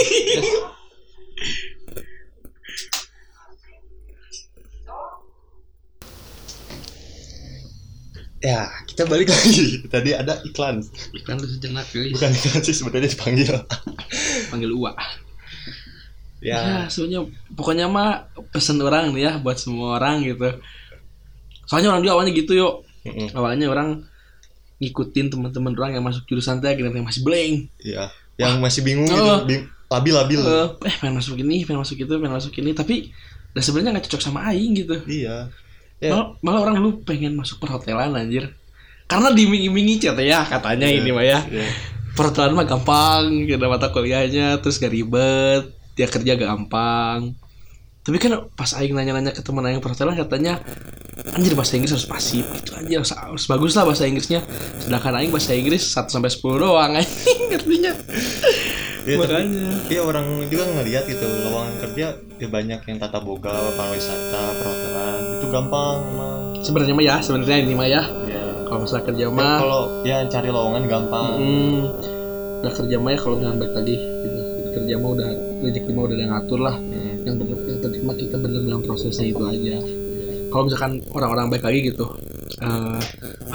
Ya 8.47 8.59
kita 8.87 9.03
balik 9.03 9.27
lagi 9.27 9.67
tadi 9.93 10.15
ada 10.15 10.39
iklan 10.41 10.79
Iklan 11.11 11.35
lu 11.35 11.47
sejenak 11.47 11.83
guys. 11.91 12.15
bukan 12.15 12.31
iklan 12.31 12.61
sih 12.63 12.71
sebenarnya 12.71 13.09
dipanggil 13.11 13.51
Panggil 14.49 14.71
Uwa. 14.71 14.95
ya 16.39 16.55
Ya, 16.57 16.77
sebenarnya 16.87 17.27
pokoknya 17.51 17.85
mah 17.89 18.29
pesan 18.53 18.79
orang 18.79 19.11
nih 19.11 19.27
ya 19.27 19.31
buat 19.37 19.57
semua 19.57 19.97
orang 19.99 20.23
gitu. 20.23 20.47
Soalnya 21.65 21.91
orang 21.91 22.01
juga 22.05 22.13
awalnya 22.15 22.31
gitu 22.31 22.53
yuk. 22.55 22.73
Mm-mm. 23.03 23.33
Awalnya 23.33 23.67
orang 23.67 24.05
ngikutin 24.77 25.33
teman-teman 25.33 25.73
orang 25.73 25.97
yang 25.97 26.05
masuk 26.05 26.23
jurusan 26.23 26.61
teh 26.61 26.71
yang 26.77 27.03
masih 27.03 27.25
blank. 27.25 27.67
Iya, 27.81 28.13
yang 28.37 28.61
masih 28.61 28.85
bingung 28.85 29.09
gitu, 29.09 29.17
Oh. 29.17 29.43
bing- 29.43 29.65
labil-labil. 29.89 30.39
Eh, 30.39 30.67
eh 30.85 30.95
pengen 31.01 31.17
masuk 31.17 31.35
ini, 31.41 31.65
pengen 31.65 31.81
masuk 31.81 31.97
itu, 31.97 32.13
pengen 32.13 32.35
masuk 32.37 32.53
ini, 32.55 32.71
tapi 32.71 33.09
dan 33.51 33.61
sebenarnya 33.65 33.97
nggak 33.97 34.05
cocok 34.05 34.21
sama 34.21 34.45
aing 34.53 34.77
gitu. 34.77 34.95
Iya. 35.09 35.49
Ya. 35.97 36.13
Malah, 36.13 36.27
malah 36.45 36.59
orang 36.61 36.75
dulu 36.77 36.91
pengen 37.01 37.33
masuk 37.33 37.57
perhotelan 37.57 38.13
anjir. 38.13 38.53
Karena 39.07 39.31
diiming-imingi 39.31 40.03
cat 40.03 40.19
ya 40.19 40.43
katanya 40.43 40.85
Iya, 40.85 40.99
ini 40.99 41.09
mah 41.09 41.25
ya. 41.25 41.39
iya. 41.47 41.65
Perhotelan 42.13 42.53
mah 42.53 42.65
gampang, 42.65 43.45
kita 43.45 43.65
mata 43.65 43.89
kuliahnya 43.89 44.57
terus 44.59 44.77
gak 44.77 44.91
ribet, 44.91 45.69
dia 45.93 46.05
kerja 46.05 46.33
gampang. 46.35 47.33
Tapi 48.01 48.17
kan 48.17 48.47
pas 48.55 48.71
aing 48.73 48.93
nanya-nanya 48.93 49.31
ke 49.31 49.41
teman 49.41 49.65
aing 49.65 49.83
perhotelan 49.83 50.15
katanya 50.15 50.63
anjir 51.35 51.53
bahasa 51.53 51.75
Inggris 51.75 51.91
harus 51.91 52.07
pasif 52.07 52.45
gitu 52.55 52.71
anjir 52.71 53.03
harus, 53.03 53.11
harus 53.11 53.43
bagus 53.45 53.75
lah 53.75 53.83
bahasa 53.83 54.07
Inggrisnya. 54.07 54.41
Sedangkan 54.79 55.17
aing 55.17 55.29
bahasa 55.29 55.51
Inggris 55.51 55.83
1 55.83 56.07
sampai 56.07 56.29
10 56.29 56.39
doang 56.55 56.91
anjing 56.93 57.39
ngertinya. 57.51 57.93
Iya, 59.07 59.15
Makanya. 59.17 59.67
Iya 59.87 60.01
orang 60.03 60.27
juga 60.47 60.67
ngelihat 60.67 61.07
gitu 61.07 61.23
lowongan 61.23 61.75
kerja 61.79 62.05
ya 62.37 62.47
banyak 62.47 62.79
yang 62.81 62.97
tata 62.99 63.19
boga, 63.19 63.55
pariwisata, 63.75 64.43
perhotelan 64.55 65.16
itu 65.47 65.55
gampang 65.55 65.95
emang. 66.11 66.39
Sebenarnya 66.59 66.93
mah 66.93 67.05
ya, 67.07 67.15
sebenarnya 67.23 67.57
ini 67.63 67.73
mah 67.73 67.87
ya. 67.87 68.03
Ya. 68.27 68.43
Kalau 68.67 68.79
masalah 68.83 69.03
kerja 69.07 69.23
Ya, 69.23 69.31
mah 69.31 69.57
kalau 69.63 69.83
ya 70.03 70.17
cari 70.27 70.49
lowongan 70.51 70.83
gampang. 70.91 71.31
Hmm, 71.39 71.79
udah 72.59 72.73
kerja 72.75 72.95
mah 72.99 73.11
ya 73.15 73.19
kalau 73.23 73.35
misalnya 73.39 73.57
baik 73.63 73.73
lagi 73.79 73.95
gitu. 73.95 74.41
Kerja 74.75 74.93
mah 74.99 75.09
udah 75.15 75.29
rezeki 75.63 75.89
mah 75.95 76.03
udah 76.03 76.15
ada 76.19 76.23
yang 76.27 76.33
ngatur 76.35 76.59
lah. 76.59 76.75
Hmm. 76.75 77.15
Yang 77.23 77.35
bener, 77.39 77.57
yang 77.63 77.79
penting 77.79 78.01
mah 78.03 78.15
kita 78.19 78.35
bener 78.35 78.59
dalam 78.67 78.81
prosesnya 78.83 79.25
itu 79.31 79.43
aja. 79.47 79.75
Kalau 80.51 80.63
misalkan 80.67 80.91
orang-orang 81.15 81.47
baik 81.51 81.63
lagi 81.63 81.79
gitu, 81.91 82.05
eh, 82.63 82.99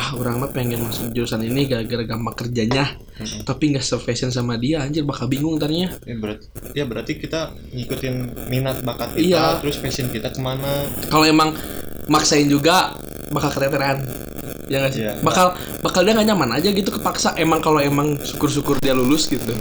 ah 0.03 0.19
orang 0.19 0.35
mah 0.37 0.51
pengen 0.51 0.83
masuk 0.83 1.15
jurusan 1.15 1.39
ini 1.41 1.65
gara-gara 1.65 2.03
gampang 2.03 2.35
kerjanya, 2.37 2.99
Hmm. 3.13 3.47
tapi 3.47 3.71
nggak 3.71 3.81
se-fashion 3.81 4.35
sama 4.35 4.59
dia, 4.59 4.83
anjir 4.83 5.07
bakal 5.07 5.31
bingung 5.31 5.55
ntarnya. 5.55 5.95
Ya, 6.03 6.19
berarti, 6.19 6.47
ya 6.75 6.85
berarti 6.85 7.13
kita 7.17 7.41
ngikutin 7.71 8.15
minat 8.51 8.83
bakat 8.83 9.15
kita, 9.15 9.23
Iya. 9.23 9.45
terus 9.63 9.79
passion 9.79 10.11
kita 10.11 10.35
ke 10.35 10.43
mana? 10.43 10.91
Kalau 11.07 11.23
emang 11.23 11.55
maksain 12.09 12.51
juga 12.51 12.99
bakal 13.31 13.55
keteteran. 13.55 14.03
Ya 14.67 14.83
nggak 14.83 14.91
sih? 14.91 15.03
Iya. 15.05 15.23
Bakal 15.23 15.47
bakal 15.81 16.03
dia 16.03 16.19
nggak 16.19 16.29
nyaman 16.29 16.51
aja 16.53 16.69
gitu 16.69 16.91
kepaksa. 16.91 17.37
Emang 17.37 17.61
kalau 17.61 17.79
emang 17.79 18.19
syukur-syukur 18.19 18.81
dia 18.81 18.97
lulus 18.97 19.29
gitu. 19.29 19.53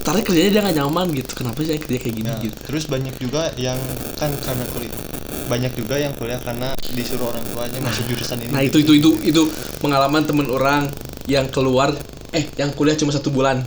Tapi 0.00 0.20
kerjanya 0.20 0.50
dia 0.50 0.60
nggak 0.60 0.76
nyaman 0.76 1.06
gitu. 1.14 1.32
Kenapa 1.38 1.60
sih 1.62 1.76
kerja 1.76 1.96
kayak 1.96 2.14
gini 2.16 2.28
Nah, 2.28 2.40
gitu? 2.42 2.56
terus 2.66 2.84
banyak 2.84 3.14
juga 3.16 3.48
yang 3.56 3.78
kan 4.18 4.28
karena 4.42 4.64
kuliah 4.74 4.92
banyak 5.50 5.74
juga 5.74 5.98
yang 5.98 6.14
kuliah 6.14 6.38
karena 6.38 6.70
disuruh 6.88 7.26
orang 7.26 7.42
tuanya 7.44 7.78
masuk 7.82 8.06
jurusan 8.06 8.38
ini. 8.38 8.50
Nah 8.50 8.62
itu 8.62 8.78
itu 8.78 8.92
itu 8.94 9.10
itu 9.26 9.42
pengalaman 9.78 10.22
temen 10.22 10.46
orang 10.46 10.86
yang 11.26 11.44
keluar 11.46 11.90
eh 12.30 12.46
yang 12.54 12.70
kuliah 12.70 12.94
cuma 12.94 13.10
satu 13.10 13.28
bulan. 13.28 13.66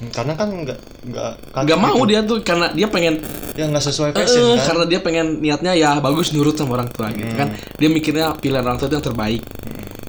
Hmm, 0.00 0.08
Karena 0.08 0.32
kan 0.32 0.48
nggak 0.48 0.78
nggak 1.06 1.30
nggak 1.52 1.78
mau 1.78 1.92
gitu. 1.98 2.08
dia 2.08 2.20
tuh 2.22 2.38
karena 2.40 2.72
dia 2.72 2.88
pengen 2.88 3.20
ya 3.52 3.68
nggak 3.68 3.84
sesuai 3.84 4.10
passion 4.10 4.40
eh, 4.40 4.56
kan 4.56 4.64
karena 4.66 4.84
dia 4.86 5.00
pengen 5.00 5.26
niatnya 5.38 5.72
ya 5.74 5.90
bagus 5.98 6.32
nurut 6.32 6.56
sama 6.56 6.74
orang 6.74 6.88
tua 6.88 7.12
gitu 7.12 7.28
Hmm. 7.28 7.36
kan 7.36 7.48
dia 7.76 7.88
mikirnya 7.88 8.32
pilihan 8.34 8.60
orang 8.62 8.76
tua 8.76 8.88
itu 8.88 8.96
yang 8.96 9.04
terbaik 9.04 9.42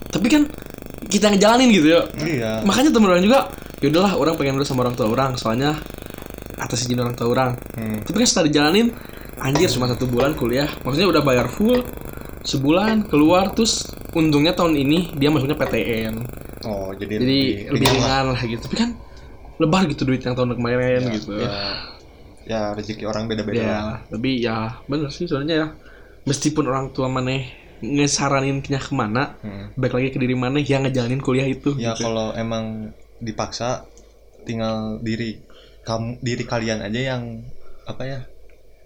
tapi 0.08 0.27
kan 0.27 0.48
kita 1.06 1.27
ngejalanin 1.27 1.68
gitu 1.70 1.88
ya 1.89 2.01
iya 2.22 2.51
makanya 2.62 2.88
temen 2.89 3.08
orang 3.10 3.20
juga 3.20 3.51
ya 3.80 3.88
udahlah 3.88 4.13
orang 4.15 4.36
pengen 4.36 4.53
nurut 4.56 4.68
sama 4.68 4.84
orang 4.84 4.96
tua 4.96 5.08
orang 5.08 5.32
soalnya 5.36 5.75
atas 6.56 6.86
izin 6.86 6.96
orang 6.96 7.12
tua 7.13 7.27
orang 7.27 7.51
Hmm. 7.75 8.00
tapi 8.00 8.15
kan 8.18 8.27
setelah 8.27 8.48
dijalanin 8.48 8.88
anjir 9.41 9.67
cuma 9.74 9.89
satu 9.89 10.05
bulan 10.05 10.38
kuliah 10.38 10.69
maksudnya 10.86 11.10
udah 11.10 11.21
bayar 11.25 11.50
full 11.50 11.81
sebulan 12.45 13.10
keluar 13.10 13.53
terus 13.53 13.89
untungnya 14.13 14.53
tahun 14.53 14.77
ini 14.77 15.17
dia 15.17 15.29
masuknya 15.33 15.57
PTN 15.57 16.13
oh 16.65 16.93
jadi, 16.93 17.13
jadi 17.17 17.41
lebih 17.74 17.88
ringan 17.89 18.01
lah. 18.01 18.01
ringan 18.01 18.25
lah 18.33 18.41
gitu 18.45 18.62
tapi 18.69 18.75
kan 18.77 18.89
lebar 19.62 19.83
gitu 19.89 20.01
duit 20.10 20.21
yang 20.25 20.33
tahun 20.33 20.57
kemarin 20.57 21.01
ya, 21.05 21.12
gitu 21.13 21.31
ya, 21.38 21.51
ya 22.50 22.62
rezeki 22.74 23.05
orang 23.05 23.29
beda-beda 23.29 23.62
ya 23.62 23.69
lah. 23.69 23.98
tapi 24.10 24.29
ya 24.41 24.57
bener 24.89 25.10
sih 25.13 25.29
soalnya 25.29 25.53
ya 25.53 25.67
meskipun 26.25 26.65
orang 26.65 26.89
tua 26.93 27.10
maneh 27.10 27.50
ngesaraninnya 27.81 28.77
ke 28.77 28.93
mana 28.93 29.38
Hmm. 29.41 29.74
baik 29.74 29.98
lagi 29.98 30.10
ke 30.13 30.19
diri 30.21 30.38
maneh 30.38 30.62
yang 30.62 30.86
ngejalanin 30.86 31.21
kuliah 31.21 31.50
itu 31.50 31.74
ya 31.81 31.98
gitu. 31.98 32.05
kalau 32.05 32.29
emang 32.38 32.93
dipaksa 33.17 33.86
tinggal 34.45 35.01
diri 35.01 35.41
kamu 35.81 36.21
diri 36.21 36.43
kalian 36.45 36.86
aja 36.86 37.17
yang 37.17 37.41
apa 37.89 38.03
ya 38.05 38.19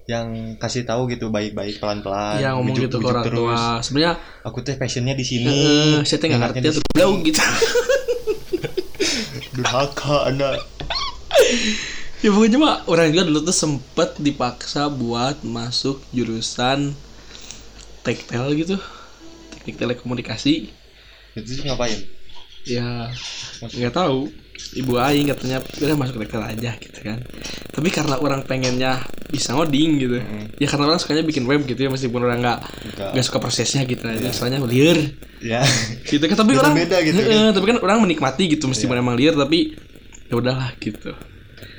yang 0.05 0.53
kasih 0.61 0.85
tahu 0.85 1.09
gitu 1.09 1.33
baik-baik 1.33 1.81
pelan-pelan 1.81 2.37
ya 2.37 2.53
ngomong 2.53 2.77
gitu 2.77 3.01
ke 3.01 3.07
orang 3.09 3.25
terus. 3.25 3.41
tua. 3.41 3.81
Sebenarnya 3.81 4.13
aku 4.45 4.61
tuh 4.61 4.77
passionnya 4.77 5.17
di 5.17 5.25
sini. 5.25 5.49
Eh, 5.49 5.97
saya 6.05 6.21
tuh 6.21 6.29
nggak 6.29 6.41
ngerti 6.53 6.77
tuh 6.77 6.83
jauh 6.93 7.17
gitu. 7.25 7.41
Durhaka 9.57 10.29
anda 10.29 10.61
ya 12.23 12.29
pokoknya 12.33 12.57
mah 12.57 12.75
orang 12.89 13.13
juga 13.13 13.27
dulu 13.27 13.39
tuh 13.45 13.55
sempet 13.55 14.17
dipaksa 14.21 14.89
buat 14.93 15.41
masuk 15.41 16.05
jurusan 16.13 16.93
tektel 18.05 18.45
gitu. 18.61 18.77
Teknik 19.57 19.81
telekomunikasi. 19.81 20.69
Itu 21.33 21.49
sih 21.49 21.65
ngapain? 21.65 21.97
Ya 22.69 23.09
nggak 23.61 23.93
tahu 23.93 24.29
ibu 24.73 24.95
aing 24.95 25.27
katanya 25.29 25.59
udah 25.59 25.95
masuk 25.95 26.19
tektel 26.23 26.43
aja 26.43 26.71
gitu 26.79 26.99
kan. 26.99 27.19
Tapi 27.71 27.87
karena 27.91 28.15
orang 28.17 28.43
pengennya 28.43 29.03
bisa 29.27 29.51
ngoding 29.51 29.99
gitu 29.99 30.17
Hmm. 30.21 30.47
ya 30.55 30.67
karena 30.69 30.87
orang 30.87 30.99
sukanya 31.01 31.23
bikin 31.25 31.43
web 31.43 31.63
gitu 31.63 31.75
ya 31.75 31.89
meskipun 31.91 32.23
orang 32.23 32.39
nggak 32.39 32.59
nggak. 33.11 33.23
suka 33.25 33.39
prosesnya 33.39 33.83
gitu 33.83 34.03
aja 34.07 34.31
soalnya 34.31 34.63
liar. 34.63 34.95
Ya 35.43 35.59
gitu 36.07 36.23
kan 36.23 36.35
tapi 36.39 36.55
orang 36.55 36.71
Beda-beda 36.73 36.97
gitu 37.03 37.19
kan. 37.19 37.27
Heeh, 37.27 37.49
tapi 37.51 37.65
kan 37.71 37.77
orang 37.83 37.97
menikmati 38.01 38.43
gitu 38.47 38.65
meskipun 38.67 38.95
emang 38.95 39.19
liar 39.19 39.35
tapi 39.35 39.75
ya 40.27 40.35
udahlah 40.39 40.71
gitu. 40.79 41.11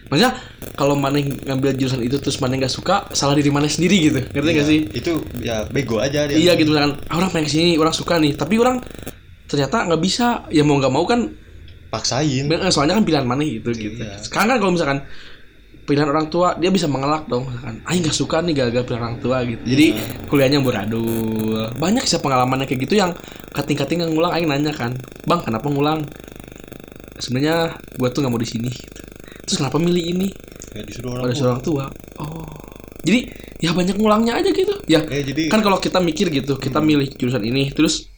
Maksudnya 0.07 0.39
kalau 0.79 0.95
mana 0.95 1.19
ngambil 1.19 1.75
jurusan 1.75 1.99
itu 1.99 2.15
terus 2.23 2.39
mana 2.39 2.55
nggak 2.55 2.71
suka 2.71 3.11
salah 3.11 3.35
diri 3.35 3.51
mana 3.51 3.67
sendiri 3.67 3.97
gitu 4.07 4.21
ngerti 4.23 4.51
nggak 4.55 4.67
Iya, 4.67 4.71
sih? 4.71 4.81
Itu 4.95 5.13
ya 5.43 5.57
bego 5.67 5.99
aja 5.99 6.31
dia. 6.31 6.37
Iya 6.39 6.53
gitu 6.55 6.77
ah, 6.77 6.95
orang 7.11 7.29
pengen 7.35 7.47
ke 7.49 7.53
sini 7.53 7.75
orang 7.75 7.91
suka 7.91 8.21
nih 8.23 8.39
tapi 8.39 8.55
orang 8.61 8.79
ternyata 9.51 9.83
nggak 9.87 10.01
bisa 10.03 10.47
ya 10.51 10.63
mau 10.63 10.79
nggak 10.79 10.93
mau 10.95 11.03
kan 11.07 11.27
paksain 11.97 12.45
eh, 12.45 12.73
soalnya 12.73 13.01
kan 13.01 13.05
pilihan 13.09 13.25
mana 13.25 13.41
gitu 13.41 13.73
gitu. 13.73 14.05
Iya. 14.05 14.21
sekarang 14.21 14.49
kan 14.53 14.59
kalau 14.61 14.73
misalkan 14.77 14.99
pilihan 15.87 16.11
orang 16.11 16.27
tua 16.27 16.59
dia 16.59 16.75
bisa 16.75 16.91
mengelak 16.91 17.31
dong 17.31 17.47
misalkan 17.47 17.79
ah 17.87 17.95
nggak 17.95 18.11
suka 18.13 18.43
nih 18.43 18.53
gara-gara 18.59 18.83
pilihan 18.83 19.03
orang 19.07 19.19
tua 19.23 19.37
gitu. 19.47 19.63
Jadi 19.63 19.87
Iya. 19.95 20.27
kuliahnya 20.27 20.59
beradul 20.61 21.07
banyak 21.79 22.03
sih 22.05 22.19
pengalamannya 22.19 22.67
kayak 22.67 22.91
gitu 22.91 22.99
yang 22.99 23.15
kating-kating 23.55 24.03
yang 24.03 24.11
ngulang 24.13 24.35
aing 24.35 24.51
nanya 24.51 24.75
kan 24.75 24.99
bang 25.25 25.41
kenapa 25.47 25.67
ngulang? 25.71 26.03
Sebenarnya 27.17 27.81
gua 27.97 28.13
tuh 28.13 28.21
nggak 28.27 28.33
mau 28.35 28.43
di 28.43 28.51
sini 28.51 28.69
gitu. 28.69 29.01
terus 29.47 29.63
kenapa 29.63 29.79
milih 29.79 30.05
ini? 30.11 30.29
Ya 30.75 30.83
disuruh 30.83 31.17
orang 31.23 31.31
orang 31.33 31.63
tua. 31.63 31.87
Oh. 32.19 32.51
Jadi 33.07 33.31
ya 33.63 33.71
banyak 33.71 33.95
ngulangnya 33.95 34.43
aja 34.43 34.51
gitu. 34.51 34.75
Ya 34.91 35.07
eh 35.07 35.23
jadi 35.23 35.47
kan 35.49 35.63
kalau 35.63 35.79
kita 35.79 36.03
mikir 36.03 36.29
gitu 36.35 36.59
kita 36.59 36.83
milih 36.83 37.15
jurusan 37.15 37.47
ini 37.47 37.71
terus 37.71 38.11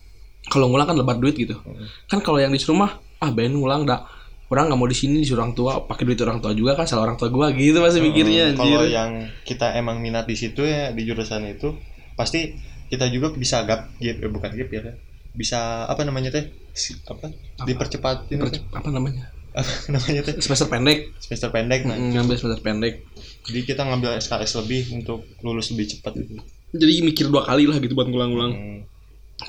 kalau 0.48 0.72
ngulang 0.72 0.88
kan 0.88 0.96
lebar 0.96 1.20
duit 1.20 1.36
gitu. 1.36 1.60
Kan 2.08 2.24
kalau 2.24 2.40
yang 2.40 2.48
disuruh 2.50 2.80
mah 2.80 2.96
ah 3.18 3.30
ben 3.34 3.52
ngulang 3.54 3.82
dah 3.84 4.06
orang 4.48 4.72
nggak 4.72 4.78
mau 4.80 4.88
di 4.88 4.96
sini 4.96 5.20
disuruh 5.20 5.44
orang 5.44 5.52
tua. 5.52 5.72
Pakai 5.84 6.08
duit 6.08 6.20
orang 6.24 6.40
tua 6.40 6.52
juga 6.56 6.72
kan 6.78 6.88
salah 6.88 7.04
orang 7.04 7.18
tua 7.20 7.28
gua 7.28 7.52
gitu 7.52 7.78
masih 7.84 8.00
mikirnya 8.00 8.54
Hmm, 8.54 8.58
kalau 8.58 8.82
yang 8.88 9.10
kita 9.44 9.76
emang 9.76 10.00
minat 10.00 10.24
di 10.24 10.36
situ 10.38 10.64
ya 10.64 10.90
di 10.96 11.02
jurusan 11.04 11.44
itu 11.50 11.76
pasti 12.16 12.56
kita 12.88 13.12
juga 13.12 13.30
bisa 13.36 13.62
gap 13.68 13.92
gap 14.00 14.16
eh, 14.24 14.30
bukan 14.32 14.50
gap 14.56 14.70
ya 14.72 14.82
bisa 15.36 15.84
apa 15.84 16.02
namanya 16.08 16.32
teh? 16.32 16.48
Si- 16.72 16.96
apa, 17.04 17.28
dipercepat 17.62 18.32
teh. 18.32 18.38
apa 18.72 18.88
namanya? 18.90 19.28
Apa 19.58 19.90
namanya 19.90 20.22
teh? 20.22 20.38
Semester 20.38 20.70
pendek. 20.70 21.18
Semester 21.18 21.50
pendek 21.50 21.82
nah. 21.82 21.98
Ngambil 21.98 22.38
semester 22.38 22.62
pendek. 22.62 23.02
Jadi 23.42 23.60
kita 23.66 23.82
ngambil 23.82 24.14
SKS 24.22 24.62
lebih 24.62 24.86
untuk 24.94 25.26
lulus 25.42 25.74
lebih 25.74 25.98
cepat 25.98 26.14
gitu. 26.14 26.38
Jadi 26.78 27.02
mikir 27.02 27.26
dua 27.26 27.42
kali 27.42 27.66
lah 27.66 27.80
gitu 27.82 27.96
buat 27.98 28.06
ngulang-ngulang 28.06 28.52
Hmm, 28.54 28.78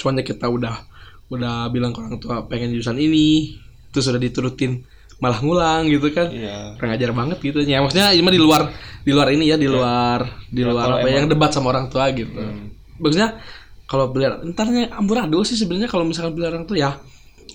soalnya 0.02 0.26
kita 0.26 0.50
udah 0.50 0.82
udah 1.30 1.70
bilang 1.70 1.94
ke 1.94 2.00
orang 2.02 2.18
tua 2.18 2.46
pengen 2.46 2.74
jurusan 2.74 2.98
ini. 2.98 3.56
Terus 3.90 4.06
udah 4.06 4.22
diturutin 4.22 4.86
malah 5.18 5.40
ngulang 5.40 5.90
gitu 5.90 6.10
kan. 6.10 6.30
Iya. 6.30 6.76
Kurang 6.78 6.92
ajar 6.96 7.12
banget 7.12 7.38
gitu 7.40 7.60
ya 7.62 7.80
maksudnya 7.80 8.14
mah 8.16 8.32
di 8.32 8.42
luar 8.42 8.62
di 9.04 9.12
luar 9.12 9.28
ini 9.32 9.50
ya 9.50 9.58
di 9.58 9.68
luar 9.68 10.20
di 10.48 10.62
Ya, 10.62 10.70
luar 10.70 10.84
kalau 10.86 10.96
apa 10.96 11.02
ya, 11.02 11.10
emang- 11.10 11.18
yang 11.20 11.28
debat 11.28 11.52
sama 11.52 11.68
orang 11.70 11.88
tua 11.88 12.08
gitu. 12.12 12.40
Hmm. 12.40 12.72
maksudnya 13.00 13.40
kalau 13.84 14.12
beli 14.12 14.28
entarnya 14.44 14.92
amburadul 14.94 15.42
sih 15.42 15.56
sebenarnya 15.56 15.88
kalau 15.88 16.04
misalkan 16.04 16.36
beli 16.36 16.46
orang 16.46 16.64
tua 16.64 16.78
ya 16.78 16.92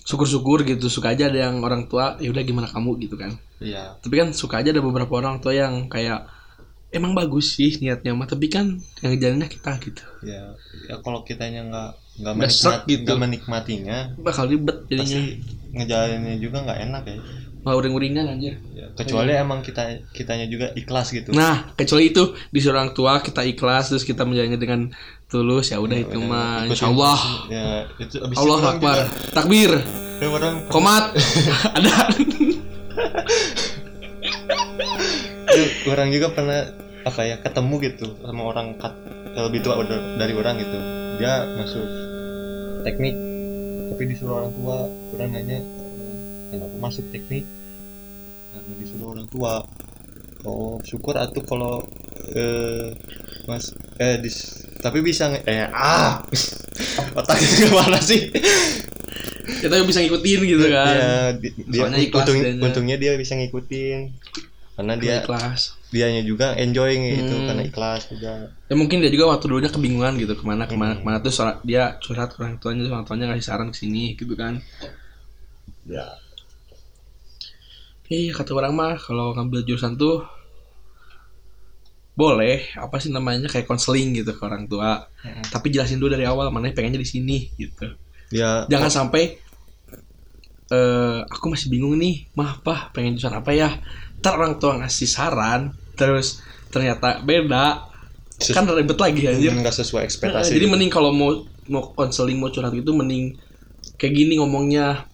syukur-syukur 0.03 0.61
gitu. 0.63 0.85
Suka 0.87 1.15
aja 1.15 1.25
ada 1.25 1.49
yang 1.49 1.61
orang 1.61 1.87
tua 1.87 2.19
ya 2.19 2.29
udah 2.29 2.43
gimana 2.43 2.67
kamu? 2.67 3.01
gitu 3.01 3.15
kan. 3.15 3.33
Iya. 3.57 3.97
Tapi 3.97 4.13
kan 4.13 4.27
suka 4.31 4.61
aja 4.61 4.69
ada 4.69 4.81
beberapa 4.81 5.09
orang 5.15 5.39
tua 5.39 5.55
yang 5.55 5.87
kayak 5.87 6.27
emang 6.91 7.11
bagus 7.11 7.55
sih 7.55 7.75
niatnya 7.79 8.13
mah 8.13 8.23
tapi 8.23 8.45
kan 8.47 8.77
yang 9.01 9.13
jalannya 9.15 9.47
kita 9.47 9.71
gitu. 9.81 10.03
Ya 10.21 10.53
ya 10.85 10.95
kalau 11.01 11.23
kitanya 11.23 11.65
nggak 11.65 11.89
nggak 12.15 12.35
menikmat, 12.35 12.79
gitu. 12.87 13.03
nggak 13.03 13.19
menikmatinya. 13.19 13.97
Bakal 14.15 14.45
ribet 14.47 14.77
jadinya. 14.87 15.19
Pasti 15.19 15.21
ngejalaninnya 15.75 16.37
juga 16.39 16.57
nggak 16.63 16.79
enak 16.87 17.03
ya. 17.03 17.17
Malah 17.65 17.75
uring-uringan 17.81 18.25
anjir. 18.29 18.61
Ya, 18.77 18.87
kecuali 18.93 19.33
emang 19.33 19.65
kita 19.65 20.05
kitanya 20.13 20.45
juga 20.47 20.71
ikhlas 20.77 21.11
gitu. 21.11 21.33
Nah 21.33 21.73
kecuali 21.75 22.13
itu 22.13 22.37
di 22.53 22.59
orang 22.69 22.93
tua 22.95 23.19
kita 23.19 23.41
ikhlas 23.43 23.91
terus 23.91 24.05
kita 24.05 24.23
menjalannya 24.23 24.59
dengan 24.61 24.93
tulus 25.27 25.73
ya 25.73 25.81
udah 25.81 25.97
itu 25.97 26.21
Udah, 26.21 26.29
mah 26.29 26.51
ikutin 26.63 26.71
insya 26.71 26.87
Allah. 26.93 27.19
Ya 27.49 27.67
itu 27.99 28.15
abis 28.21 28.35
Allah 28.37 28.57
itu 28.61 28.69
Akbar. 28.69 28.95
juga- 28.95 29.09
takbir. 29.33 29.71
Ya, 30.15 30.27
orang 30.31 30.55
komat. 30.71 31.03
Ada. 31.75 31.95
Ya, 35.51 35.65
orang 35.91 36.07
juga 36.15 36.27
pernah 36.31 36.71
apa 37.05 37.21
ya 37.27 37.35
ketemu 37.43 37.75
gitu 37.85 38.05
sama 38.23 38.41
orang 38.49 38.79
kat, 38.81 38.93
lebih 39.37 39.61
tua 39.61 39.77
dari 40.17 40.33
orang 40.33 40.57
gitu 40.57 41.04
dia 41.15 41.33
masuk 41.55 41.87
teknik 42.81 43.15
tapi 43.85 44.03
disuruh 44.05 44.35
orang 44.37 44.51
tua 44.53 44.77
orang 45.13 45.29
nanya 45.31 45.57
"Eh, 45.57 45.65
kenapa 46.51 46.75
masuk 46.79 47.05
teknik? 47.09 47.45
Karena 48.51 48.73
disuruh 48.75 49.07
orang 49.11 49.27
tua 49.27 49.63
oh 50.43 50.77
syukur 50.81 51.15
atuh 51.15 51.41
kalau 51.41 51.81
eh 52.31 52.93
mas 53.45 53.71
eh 53.95 54.17
dis, 54.17 54.37
tapi 54.79 54.99
bisa 54.99 55.29
eh 55.41 55.65
ah 55.67 56.21
otaknya 57.19 57.49
ke 57.61 57.67
mana 57.69 57.99
sih? 57.99 58.29
Kita 59.45 59.77
bisa 59.83 60.01
ngikutin 60.01 60.39
gitu 60.43 60.65
kan. 60.67 60.93
Ya 60.93 61.13
di- 61.33 61.53
dia 61.65 61.85
untung- 61.85 62.33
dianya. 62.35 62.61
untungnya 62.61 62.97
dia 62.97 63.13
bisa 63.15 63.33
ngikutin. 63.33 64.09
Karena 64.75 64.93
dia 64.97 65.21
ikhlas 65.21 65.77
dianya 65.95 66.27
juga 66.27 66.51
enjoy 66.59 66.91
gitu 67.15 67.31
Hmm. 67.31 67.47
karena 67.47 67.63
ikhlas 67.63 68.11
juga. 68.11 68.51
Ya 68.67 68.75
mungkin 68.75 68.99
dia 68.99 69.07
juga 69.07 69.31
waktu 69.31 69.47
dulunya 69.47 69.71
kebingungan 69.71 70.19
gitu 70.19 70.35
ke 70.35 70.43
mana 70.43 70.67
ke 70.67 70.75
mana 70.75 70.91
Hmm. 70.93 70.99
ke 70.99 71.03
mana 71.07 71.17
terus 71.23 71.39
dia 71.63 71.95
curhat 72.03 72.35
ke 72.35 72.43
orang 72.43 72.59
tuanya 72.59 72.83
orang 72.91 73.07
tuanya 73.07 73.31
ngasih 73.31 73.45
saran 73.47 73.71
ke 73.71 73.77
sini 73.79 74.19
gitu 74.19 74.35
kan. 74.35 74.59
Ya. 75.87 76.03
Iya 78.05 78.35
kata 78.35 78.51
orang 78.53 78.75
mah 78.75 78.93
kalau 78.99 79.31
ngambil 79.33 79.63
jurusan 79.63 79.95
tuh 79.95 80.27
boleh 82.15 82.71
apa 82.79 82.95
sih 82.99 83.11
namanya 83.11 83.51
kayak 83.51 83.67
konseling 83.67 84.15
gitu 84.15 84.35
ke 84.35 84.41
orang 84.43 84.67
tua. 84.67 85.07
Hmm. 85.25 85.41
tapi 85.49 85.73
jelasin 85.73 85.97
dulu 85.97 86.13
dari 86.13 86.27
awal 86.27 86.53
mana 86.53 86.69
pengennya 86.69 86.99
di 86.99 87.07
sini 87.07 87.49
gitu. 87.55 87.87
Ya. 88.29 88.67
Jangan 88.67 88.91
sampai 88.91 89.39
eh 90.65 91.19
aku 91.29 91.45
masih 91.49 91.69
bingung 91.69 91.93
nih 91.95 92.25
mah 92.33 92.57
apa 92.59 92.89
pengen 92.91 93.15
jurusan 93.15 93.37
apa 93.37 93.51
ya? 93.53 93.69
Ntar 94.21 94.33
orang 94.37 94.57
tua 94.57 94.77
ngasih 94.81 95.05
saran 95.05 95.73
terus 95.95 96.39
ternyata 96.69 97.19
beda. 97.19 97.91
Ses- 98.35 98.51
kan 98.51 98.67
ribet 98.67 98.95
lagi 98.95 99.21
anjir. 99.25 99.49
Nggak 99.49 99.71
sesuai 99.73 100.03
Nah, 100.03 100.07
ekspektasi. 100.07 100.51
jadi 100.51 100.59
gitu. 100.61 100.71
mending 100.71 100.91
kalau 100.91 101.09
mau 101.09 101.31
mau 101.65 101.89
konseling 101.89 102.35
mau 102.35 102.51
curhat 102.51 102.71
itu 102.71 102.91
mending 102.91 103.39
kayak 103.95 104.13
gini 104.13 104.35
ngomongnya. 104.35 105.07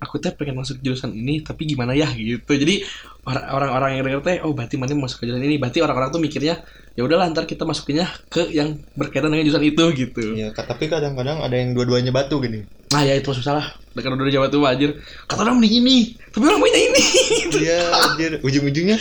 Aku 0.00 0.16
teh 0.16 0.32
pengen 0.32 0.56
masuk 0.56 0.80
jurusan 0.80 1.12
ini 1.12 1.44
tapi 1.44 1.68
gimana 1.68 1.92
ya 1.92 2.08
gitu. 2.10 2.48
Jadi 2.48 2.80
or- 3.22 3.44
orang-orang 3.52 4.00
yang 4.00 4.08
denger 4.08 4.22
teh 4.24 4.36
oh 4.40 4.56
berarti 4.56 4.80
mana 4.80 4.96
masuk 4.96 5.20
ke 5.20 5.28
jurusan 5.28 5.44
ini? 5.44 5.60
Berarti 5.60 5.84
orang-orang 5.84 6.08
tuh 6.08 6.16
mikirnya 6.16 6.64
ya 6.96 7.04
udahlah 7.04 7.28
ntar 7.28 7.44
kita 7.44 7.62
masukinnya 7.62 8.08
ke 8.26 8.48
yang 8.48 8.80
berkaitan 8.96 9.28
dengan 9.28 9.44
jurusan 9.44 9.60
itu 9.62 9.84
gitu. 9.92 10.22
Ya 10.32 10.56
tapi 10.56 10.88
kadang-kadang 10.88 11.44
ada 11.44 11.52
yang 11.52 11.76
dua-duanya 11.76 12.08
batu 12.08 12.40
gini. 12.40 12.64
Nah 12.88 13.04
ya 13.04 13.12
itu 13.12 13.28
salah. 13.36 13.76
Dekat 13.92 14.16
udah 14.16 14.32
Jawa 14.32 14.48
tua 14.48 14.72
anjir. 14.72 14.96
Kata 15.28 15.44
orang 15.44 15.60
mending 15.60 15.84
ini 15.84 15.96
tapi 16.32 16.48
orang 16.48 16.64
punya 16.64 16.80
ini 16.80 17.02
Iya, 17.68 17.80
anjir. 17.92 18.30
Ujung-ujungnya 18.40 18.96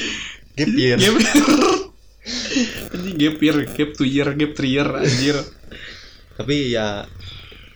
gap 0.57 0.71
year. 0.73 0.97
gap 0.97 1.15
anjing 2.93 3.15
gap 3.17 3.37
year 3.41 3.57
gap 3.65 3.89
two 3.97 4.07
year 4.07 4.27
gap 4.33 4.51
three 4.57 4.73
year 4.77 4.87
anjir 4.87 5.37
Tapi 6.39 6.71
ya 6.71 7.03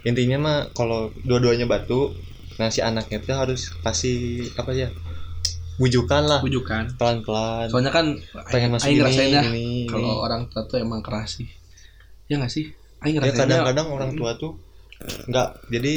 intinya 0.08 0.38
mah 0.40 0.58
kalau 0.72 1.12
dua-duanya 1.28 1.68
batu, 1.68 2.16
nah 2.56 2.72
si 2.72 2.80
anaknya 2.80 3.20
tuh 3.20 3.36
harus 3.36 3.62
kasih 3.84 4.48
apa 4.56 4.72
ya? 4.72 4.88
Bujukan 5.76 6.24
lah, 6.24 6.40
bujukan 6.40 6.96
pelan-pelan. 6.96 7.68
soalnya 7.68 7.92
kan 7.92 8.16
pengen 8.54 8.72
masuk 8.72 8.88
aing 8.88 8.96
ini, 8.96 9.02
ngerasain 9.04 9.32
ini, 9.34 9.44
ini. 9.52 9.68
kalau 9.90 10.22
orang 10.24 10.48
tua 10.48 10.64
tuh 10.70 10.80
emang 10.80 11.02
keras 11.04 11.42
sih 11.42 11.50
ya 12.30 12.40
nggak 12.40 12.52
sih 12.52 12.72
aing 13.04 13.20
ya 13.20 13.34
kadang-kadang 13.34 13.88
orang 13.92 14.12
tua 14.16 14.38
tuh 14.40 14.56
nggak 15.28 15.50
jadi 15.74 15.94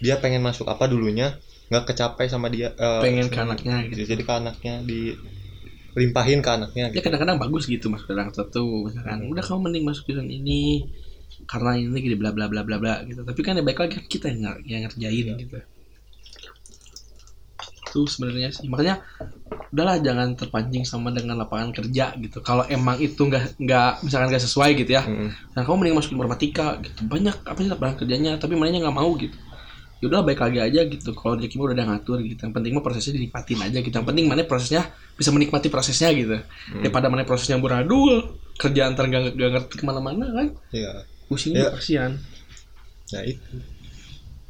dia 0.00 0.14
pengen 0.20 0.40
masuk 0.44 0.68
apa 0.68 0.88
dulunya 0.88 1.36
nggak 1.68 1.84
kecapai 1.92 2.30
sama 2.30 2.48
dia 2.48 2.72
eh, 2.76 3.02
pengen 3.02 3.26
ke 3.28 3.38
anaknya 3.42 3.76
gitu 3.90 4.02
jadi 4.14 4.22
ke 4.22 4.32
anaknya 4.32 4.74
dilimpahin 5.96 6.44
ke 6.44 6.50
anaknya 6.52 6.92
ya 6.92 6.92
gitu. 6.92 7.08
kadang-kadang 7.08 7.40
bagus 7.40 7.64
gitu 7.64 7.88
masuk 7.88 8.12
orang 8.12 8.28
tua 8.28 8.44
tuh 8.52 8.84
misalkan 8.84 9.32
udah 9.32 9.40
kamu 9.40 9.60
mending 9.64 9.84
masuk 9.88 10.04
jurusan 10.04 10.28
ini 10.28 10.84
karena 11.48 11.80
ini 11.80 11.96
gini 11.96 12.16
bla 12.20 12.36
bla 12.36 12.52
bla 12.52 12.60
bla 12.60 12.76
bla 12.76 13.00
gitu. 13.08 13.24
Tapi 13.24 13.40
kan 13.40 13.56
ya 13.56 13.64
baik 13.64 13.78
lagi 13.80 13.92
kan 13.96 14.04
kita 14.04 14.26
yang, 14.28 14.60
yang 14.68 14.80
ngerjain 14.84 15.26
gitu. 15.40 15.56
Itu 17.86 18.00
sebenarnya 18.04 18.52
sih. 18.52 18.68
Makanya 18.68 19.00
udahlah 19.72 19.96
jangan 20.04 20.36
terpancing 20.36 20.84
sama 20.84 21.12
dengan 21.16 21.40
lapangan 21.40 21.72
kerja 21.72 22.12
gitu. 22.20 22.44
Kalau 22.44 22.68
emang 22.68 23.00
itu 23.00 23.16
nggak 23.16 23.56
nggak 23.56 23.90
misalkan 24.04 24.28
nggak 24.32 24.44
sesuai 24.44 24.70
gitu 24.84 24.90
ya. 24.96 25.02
Mm. 25.04 25.30
nah 25.56 25.62
kamu 25.64 25.76
mending 25.80 25.96
masuk 25.96 26.12
informatika 26.12 26.76
gitu. 26.84 27.00
Banyak 27.08 27.36
apa 27.46 27.58
sih 27.60 27.70
lapangan 27.72 27.94
kerjanya? 28.04 28.36
Tapi 28.36 28.52
mananya 28.52 28.88
nggak 28.88 28.96
mau 28.96 29.12
gitu 29.16 29.36
ya 29.96 30.06
udah 30.06 30.20
baik 30.22 30.38
lagi 30.38 30.58
aja 30.60 30.80
gitu 30.84 31.16
kalau 31.16 31.40
rezeki 31.40 31.56
udah 31.56 31.72
ada 31.72 31.84
ngatur 31.88 32.20
gitu 32.20 32.36
yang 32.38 32.52
penting 32.52 32.72
mah 32.72 32.84
prosesnya 32.84 33.16
dinikmatin 33.16 33.58
aja 33.58 33.78
gitu 33.80 33.94
yang 33.96 34.04
penting 34.04 34.24
mana 34.28 34.44
prosesnya 34.44 34.82
bisa 35.16 35.32
menikmati 35.32 35.68
prosesnya 35.68 36.12
gitu 36.12 36.36
daripada 36.84 37.08
mana 37.08 37.24
prosesnya 37.24 37.56
buradul 37.56 38.36
kerjaan 38.56 38.92
ntar 38.92 39.08
gak, 39.08 39.32
ngerti 39.32 39.74
ke 39.76 39.84
mana-mana 39.84 40.28
kan 40.30 40.46
Iya. 40.70 41.04
pusing 41.26 41.56
Ya. 41.56 41.72
kasihan 41.72 42.12
Nah 43.06 43.22
itu. 43.22 43.56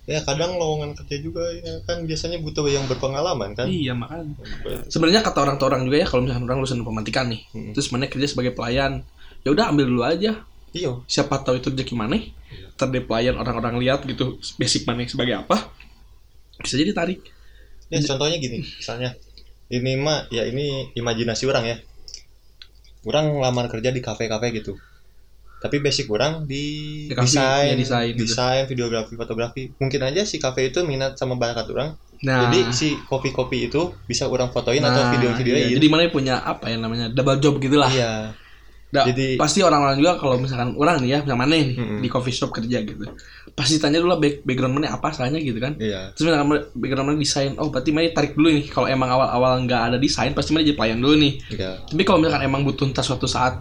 Ya 0.06 0.22
kadang 0.22 0.54
lowongan 0.54 0.94
kerja 0.94 1.18
juga 1.18 1.42
ya 1.52 1.82
kan 1.82 2.06
biasanya 2.06 2.38
butuh 2.38 2.62
yang 2.66 2.86
berpengalaman 2.86 3.52
kan. 3.52 3.66
iya 3.66 3.90
makanya 3.90 4.38
sebenarnya 4.86 5.20
kata 5.20 5.42
orang 5.42 5.58
orang 5.58 5.82
juga 5.82 5.98
ya 5.98 6.06
kalau 6.06 6.22
misalkan 6.22 6.46
orang 6.46 6.58
lulusan 6.62 6.78
informatika 6.78 7.20
nih 7.26 7.42
Hmm. 7.50 7.74
terus 7.74 7.90
mana 7.90 8.06
kerja 8.06 8.26
sebagai 8.26 8.50
pelayan 8.50 9.02
ya 9.42 9.50
udah 9.50 9.70
ambil 9.70 9.86
dulu 9.86 10.02
aja 10.02 10.42
Iya. 10.70 11.02
siapa 11.06 11.42
tahu 11.42 11.58
itu 11.58 11.70
rezeki 11.70 11.94
mana 11.94 12.18
terde 12.18 12.34
pelayan 12.76 13.34
orang-orang 13.40 13.80
lihat 13.80 14.04
gitu 14.04 14.36
basic 14.60 14.84
mana 14.84 15.02
sebagai 15.08 15.40
apa 15.42 15.72
bisa 16.60 16.76
jadi 16.76 16.92
tarik 16.92 17.20
Ya 17.86 18.02
contohnya 18.02 18.42
gini, 18.42 18.66
misalnya 18.66 19.14
ini 19.70 19.94
mah 19.94 20.26
ya 20.30 20.42
ini 20.46 20.90
imajinasi 20.98 21.46
orang 21.46 21.64
ya. 21.70 21.76
Orang 23.06 23.38
lamar 23.38 23.70
kerja 23.70 23.94
di 23.94 24.02
kafe-kafe 24.02 24.50
gitu. 24.58 24.74
Tapi 25.62 25.78
basic 25.78 26.10
orang 26.10 26.44
di, 26.44 27.06
desain, 27.08 27.72
ya, 27.72 27.74
desain 27.78 28.12
gitu. 28.12 28.26
desain, 28.26 28.66
videografi, 28.66 29.14
fotografi. 29.14 29.70
Mungkin 29.78 30.02
aja 30.02 30.26
si 30.26 30.42
kafe 30.42 30.74
itu 30.74 30.82
minat 30.82 31.14
sama 31.14 31.38
bakat 31.38 31.70
orang. 31.70 31.94
nah 32.16 32.48
Jadi 32.48 32.72
si 32.72 32.88
kopi-kopi 33.06 33.68
itu 33.70 33.92
bisa 34.08 34.24
orang 34.26 34.48
fotoin 34.48 34.80
atau 34.80 35.04
nah, 35.04 35.12
video-videoin. 35.12 35.68
iya. 35.68 35.76
jadi 35.76 35.86
mana 35.92 36.08
punya 36.08 36.40
apa 36.40 36.72
ya 36.72 36.80
namanya 36.80 37.12
double 37.12 37.36
job 37.44 37.60
gitulah 37.60 37.92
Iya. 37.92 38.32
Da- 38.96 39.06
Jadi- 39.06 39.36
pasti 39.36 39.60
orang-orang 39.60 39.94
juga 39.94 40.16
kalau 40.16 40.36
misalkan 40.36 40.72
orang 40.74 40.96
nih 40.98 41.08
ya 41.08 41.18
misalkan 41.18 41.40
mana 41.40 41.52
nih 41.54 41.68
Mm-mm. 41.74 42.00
di 42.00 42.08
coffee 42.08 42.32
shop 42.32 42.50
kerja 42.50 42.78
gitu 42.80 43.04
pasti 43.52 43.76
tanya 43.76 43.98
dulu 43.98 44.10
lah 44.10 44.18
back- 44.18 44.40
background 44.42 44.72
mana 44.74 44.90
apa 44.90 45.06
asalnya 45.08 45.36
gitu 45.38 45.56
kan 45.56 45.76
Iya. 45.76 46.10
terus 46.10 46.24
misalkan 46.26 46.46
background 46.72 47.06
mana 47.06 47.18
desain 47.18 47.52
oh 47.54 47.68
berarti 47.68 47.90
mana 47.90 48.08
tarik 48.10 48.32
dulu 48.32 48.48
nih 48.50 48.66
kalau 48.66 48.86
emang 48.86 49.08
awal-awal 49.08 49.60
nggak 49.60 49.80
ada 49.86 49.96
desain 49.96 50.32
pasti 50.32 50.50
mana 50.50 50.62
jadi 50.62 50.74
pelayan 50.74 50.98
dulu 50.98 51.14
nih 51.14 51.32
Iya. 51.50 51.70
tapi 51.82 52.02
kalau 52.02 52.18
misalkan 52.18 52.42
emang 52.42 52.62
butuh 52.62 52.84
entar 52.84 53.00
suatu 53.00 53.24
saat 53.26 53.60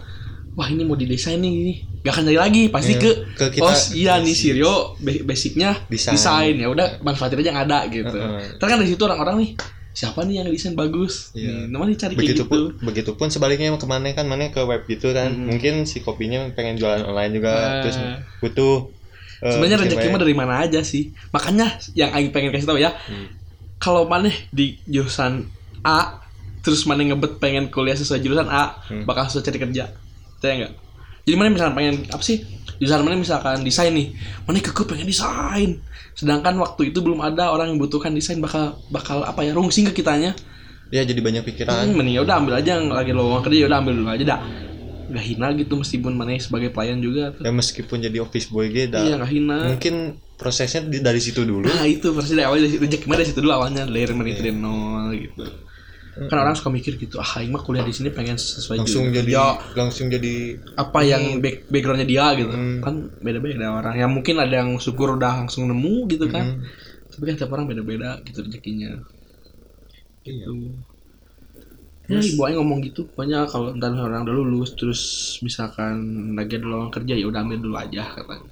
wah 0.52 0.68
ini 0.68 0.82
mau 0.82 0.94
didesain 0.94 1.36
nih 1.36 1.52
ini 1.54 1.74
gak 2.00 2.12
akan 2.14 2.24
jadi 2.26 2.40
lagi 2.40 2.64
pasti 2.70 2.94
Iya, 2.94 3.02
ke, 3.02 3.12
ke 3.36 3.46
kita- 3.52 3.66
oh 3.66 3.76
iya 3.94 4.14
nih 4.18 4.32
basic. 4.32 4.40
si 4.42 4.54
Rio 4.54 4.76
ba- 4.96 5.24
basicnya 5.26 5.70
Desain. 5.86 6.56
ya 6.56 6.68
udah 6.68 6.88
manfaatin 7.02 7.38
aja 7.38 7.50
yang 7.50 7.62
ada 7.62 7.80
gitu 7.88 8.16
Heeh. 8.16 8.56
Ntar 8.56 8.66
kan 8.66 8.78
dari 8.78 8.88
situ 8.88 9.04
orang-orang 9.04 9.36
nih 9.38 9.50
siapa 9.96 10.22
nih 10.22 10.36
yang 10.38 10.46
desain 10.46 10.76
bagus 10.76 11.32
Iya. 11.32 11.66
nih 11.66 11.72
namanya 11.72 11.96
dicari 11.96 12.14
Begitupun 12.14 12.60
gitu 12.70 12.84
begitupun 12.84 13.28
sebaliknya 13.28 13.72
ke 13.74 13.88
mana 13.88 14.12
kan 14.12 14.26
mana 14.26 14.50
ke 14.50 14.60
web 14.60 14.84
gitu 14.84 15.10
kan. 15.10 15.32
Mm-mm. 15.32 15.48
Mungkin 15.50 15.74
si 15.84 16.00
kopinya 16.00 16.52
pengen 16.52 16.76
jualan 16.76 17.02
online 17.02 17.32
juga 17.34 17.52
Nah. 17.52 17.80
terus 17.80 17.96
butuh 18.38 18.92
eh, 19.38 19.50
sebenarnya 19.50 19.78
bikin 19.78 19.88
rezeki 19.90 20.04
web. 20.04 20.12
mah 20.12 20.22
dari 20.22 20.36
mana 20.36 20.54
aja 20.62 20.80
sih 20.82 21.04
makanya 21.30 21.66
yang 21.94 22.12
Aing 22.12 22.30
pengen 22.30 22.52
kasih 22.52 22.68
tahu 22.68 22.76
ya 22.78 22.92
Hmm. 22.92 23.32
kalau 23.78 24.04
mana 24.04 24.28
di 24.50 24.76
jurusan 24.86 25.48
A 25.82 26.20
terus 26.60 26.84
mana 26.84 27.02
ngebet 27.02 27.38
pengen 27.38 27.70
kuliah 27.70 27.94
sesuai 27.94 28.20
jurusan 28.20 28.48
A 28.48 28.76
Hmm. 28.84 29.04
bakal 29.04 29.26
susah 29.26 29.44
cari 29.44 29.60
kerja 29.60 29.96
saya 30.38 30.52
enggak 30.54 30.74
jadi 31.24 31.36
mana 31.36 31.50
misalkan 31.50 31.74
pengen 31.74 31.96
apa 32.06 32.20
sih 32.22 32.44
jurusan 32.78 33.02
mana 33.04 33.16
misalkan 33.16 33.62
desain 33.62 33.92
nih 33.92 34.12
mana 34.44 34.60
keke 34.60 34.84
pengen 34.84 35.08
desain 35.08 35.80
sedangkan 36.16 36.56
waktu 36.58 36.96
itu 36.96 37.04
belum 37.04 37.20
ada 37.20 37.52
orang 37.52 37.76
yang 37.76 37.80
butuhkan 37.80 38.12
desain 38.12 38.40
bakal 38.40 38.80
bakal 38.88 39.24
apa 39.24 39.44
ya 39.44 39.52
rungsing 39.52 39.88
ke 39.92 40.02
kitanya 40.02 40.36
Ya 40.94 41.02
jadi 41.02 41.18
banyak 41.18 41.42
pikiran. 41.44 41.90
hmm, 41.90 41.98
mending 41.98 42.14
ya 42.14 42.22
udah 42.22 42.36
ambil 42.38 42.54
aja 42.62 42.78
yang 42.78 42.94
lagi 42.94 43.10
lowongan 43.10 43.42
kerja 43.42 43.58
ya 43.58 43.68
udah 43.68 43.80
ambil 43.82 43.94
dulu 43.98 44.10
aja 44.14 44.24
dah 44.24 44.40
nggak 45.06 45.26
hina 45.26 45.48
gitu 45.54 45.74
meskipun 45.78 46.14
mana 46.14 46.34
sebagai 46.38 46.70
pelayan 46.70 46.98
juga 47.02 47.34
tuh. 47.34 47.42
Ya 47.42 47.52
meskipun 47.54 47.98
jadi 48.02 48.18
office 48.22 48.50
boy 48.50 48.70
gitu 48.70 48.98
iya 48.98 49.18
nggak 49.18 49.32
hina 49.34 49.58
mungkin 49.74 49.96
prosesnya 50.38 50.86
dari 50.86 51.18
situ 51.18 51.42
dulu. 51.42 51.66
Nah 51.66 51.90
itu 51.90 52.14
pasti 52.14 52.38
dari 52.38 52.46
awal 52.46 52.62
dari 52.62 52.70
situ 52.70 52.86
rezeki 52.86 53.06
mah 53.08 53.18
dari 53.18 53.28
situ 53.28 53.40
dulu 53.42 53.54
awalnya 53.54 53.84
layer 53.90 54.14
dari 54.14 54.32
dari 54.38 54.52
nol 54.54 55.10
gitu. 55.18 55.44
Kan 56.16 56.38
orang 56.40 56.56
suka 56.56 56.72
mikir 56.72 56.96
gitu, 56.96 57.20
ah 57.20 57.28
Aing 57.38 57.52
mah 57.52 57.60
kuliah 57.60 57.84
di 57.84 57.92
sini 57.92 58.10
pengen 58.10 58.40
sesuai 58.40 58.78
langsung 58.80 59.12
jadi 59.12 59.36
kerja. 59.36 59.76
langsung 59.76 60.08
jadi 60.08 60.36
apa 60.80 61.00
yang 61.04 61.44
back, 61.44 61.68
backgroundnya 61.68 62.08
dia 62.08 62.26
gitu. 62.40 62.56
Hmm. 62.56 62.80
Kan 62.80 62.96
beda-beda 63.20 63.68
orang. 63.76 63.96
Yang 64.00 64.12
mungkin 64.16 64.36
ada 64.40 64.56
yang 64.64 64.72
syukur 64.80 65.20
udah 65.20 65.44
langsung 65.44 65.68
nemu 65.68 65.96
gitu 66.08 66.26
kan. 66.32 66.46
Hmm, 66.56 66.64
Tapi 67.12 67.24
kan 67.28 67.36
tiap 67.40 67.52
orang 67.52 67.68
beda-beda 67.68 68.20
gitu 68.24 68.40
rezekinya. 68.48 68.96
iya. 70.24 70.46
Gitu. 70.48 70.54
Ya 72.06 72.22
ibu 72.22 72.42
Aing 72.46 72.58
ngomong 72.62 72.80
gitu, 72.86 73.02
pokoknya 73.10 73.50
kalau 73.50 73.74
ntar 73.74 73.92
orang 73.98 74.30
udah 74.30 74.36
lulus 74.38 74.78
terus 74.78 75.02
misalkan 75.42 75.96
lagi 76.38 76.62
ada 76.62 76.70
lowongan 76.70 76.94
kerja 76.94 77.14
ya 77.18 77.26
udah 77.26 77.42
ambil 77.42 77.58
dulu 77.66 77.76
aja 77.82 78.04
katanya. 78.14 78.52